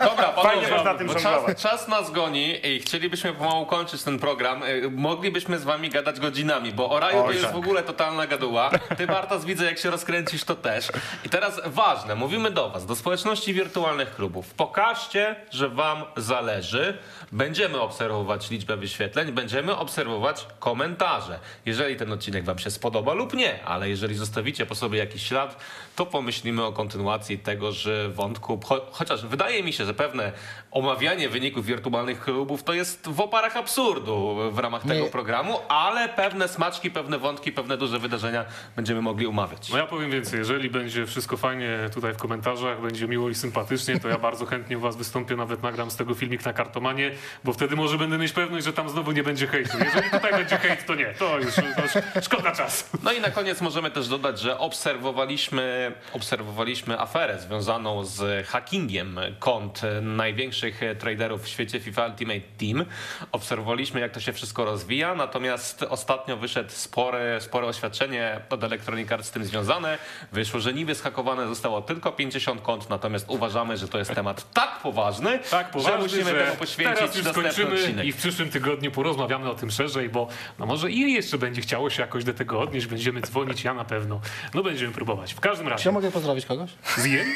[0.06, 4.64] Dobra, Fajnie panowie, można tym czas, czas nas goni i chcielibyśmy pomału kończyć ten program.
[4.64, 7.54] Y, Moglibyśmy z wami gadać godzinami, bo o raju to Oj, jest tak.
[7.54, 8.72] w ogóle totalna gaduła.
[8.98, 10.88] Ty, Bartas, widzę, jak się rozkręcisz, to też.
[11.26, 14.54] I teraz ważne, mówimy do was, do społeczności wirtualnych klubów.
[14.54, 16.98] Pokażcie, że wam zależy.
[17.32, 21.40] Będziemy obserwować liczbę wyświetleń, będziemy obserwować komentarze.
[21.66, 25.64] Jeżeli ten odcinek wam się spodoba lub nie, ale jeżeli zostawicie po sobie jakiś ślad,
[25.96, 28.60] to pomyślimy o kontynuacji tegoż wątku.
[28.66, 30.32] Cho chociaż wydaje mi się, że pewne
[30.72, 35.10] omawianie wyników wirtualnych klubów to jest w oparach absurdu w ramach tego Nie.
[35.10, 39.70] programu, ale pewne smaczki, pewne wątki, pewne duże wydarzenia będziemy mogli umawiać.
[39.70, 44.00] No ja powiem więcej, jeżeli będzie wszystko fajnie tutaj w komentarzach, będzie miło i sympatycznie,
[44.00, 47.12] to ja bardzo chętnie u was wystąpię, nawet nagram z tego filmik na kartomanie,
[47.44, 49.78] bo wtedy może będę mieć pewność, że tam znowu nie będzie hejtu.
[49.86, 52.86] Jeżeli tutaj będzie hejt, to nie, to już, to szkoda czasu.
[53.04, 59.82] No i na koniec możemy też dodać, że obserwowaliśmy, obserwowaliśmy aferę związaną z hackingiem kont
[60.02, 62.86] największych traderów w świecie FIFA Ultimate Team.
[63.32, 69.28] Obserwowaliśmy, jak to się wszystko rozwija, natomiast ostatnio wyszedł spore, spore oświadczenie od Electronic Arts
[69.28, 69.98] z tym związane.
[70.32, 74.80] Wyszło, że niby zhakowane zostało tylko 50 kont, natomiast uważamy, że to jest temat tak
[74.84, 78.06] poważny, Tak, poważny, że musimy że temu poświęcić teraz już skończymy odcinek.
[78.06, 80.28] i w przyszłym tygodniu porozmawiamy o tym szerzej, bo
[80.60, 83.86] no może i jeszcze będzie chciało się jakoś do tego odnieść, będziemy dzwonić, ja na
[83.86, 84.22] pewno.
[84.54, 85.34] No będziemy próbować.
[85.34, 86.70] W każdym Czy ja razie, mogę pozdrowić kogoś?
[86.98, 87.28] zjem?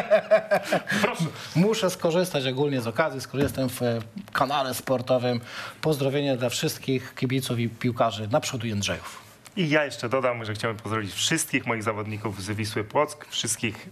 [1.02, 1.24] Proszę.
[1.56, 3.98] Muszę skorzystać ogólnie z okazji, skoro jestem w e,
[4.32, 5.40] kanale sportowym.
[5.80, 8.28] Pozdrowienia dla wszystkich kibiców i piłkarzy.
[8.32, 9.24] Naprzód Jędrzejów.
[9.56, 13.88] I ja jeszcze dodam, że chciałbym pozdrowić wszystkich moich zawodników z Wisły Płock, wszystkich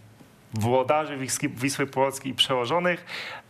[0.55, 3.05] włodarzy Wisły Płock i przełożonych,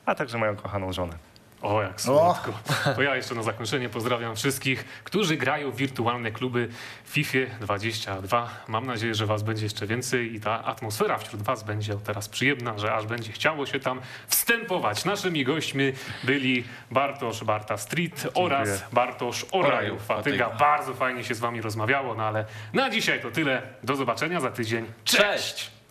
[0.06, 1.31] a także moją kochaną żonę.
[1.62, 2.52] O, jak słodko.
[2.96, 6.68] To ja jeszcze na zakończenie pozdrawiam wszystkich, którzy grają w wirtualne kluby
[7.04, 8.50] FIFA 22.
[8.68, 12.78] Mam nadzieję, że was będzie jeszcze więcej i ta atmosfera wśród was będzie teraz przyjemna,
[12.78, 15.04] że aż będzie chciało się tam wstępować.
[15.04, 15.92] Naszymi gośćmi
[16.24, 20.44] byli Bartosz Barta Street oraz Bartosz Oraju Fatyga.
[20.44, 20.50] Fatyga.
[20.50, 23.62] Bardzo fajnie się z wami rozmawiało, no ale na dzisiaj to tyle.
[23.82, 24.86] Do zobaczenia za tydzień.
[25.04, 25.81] Cześć!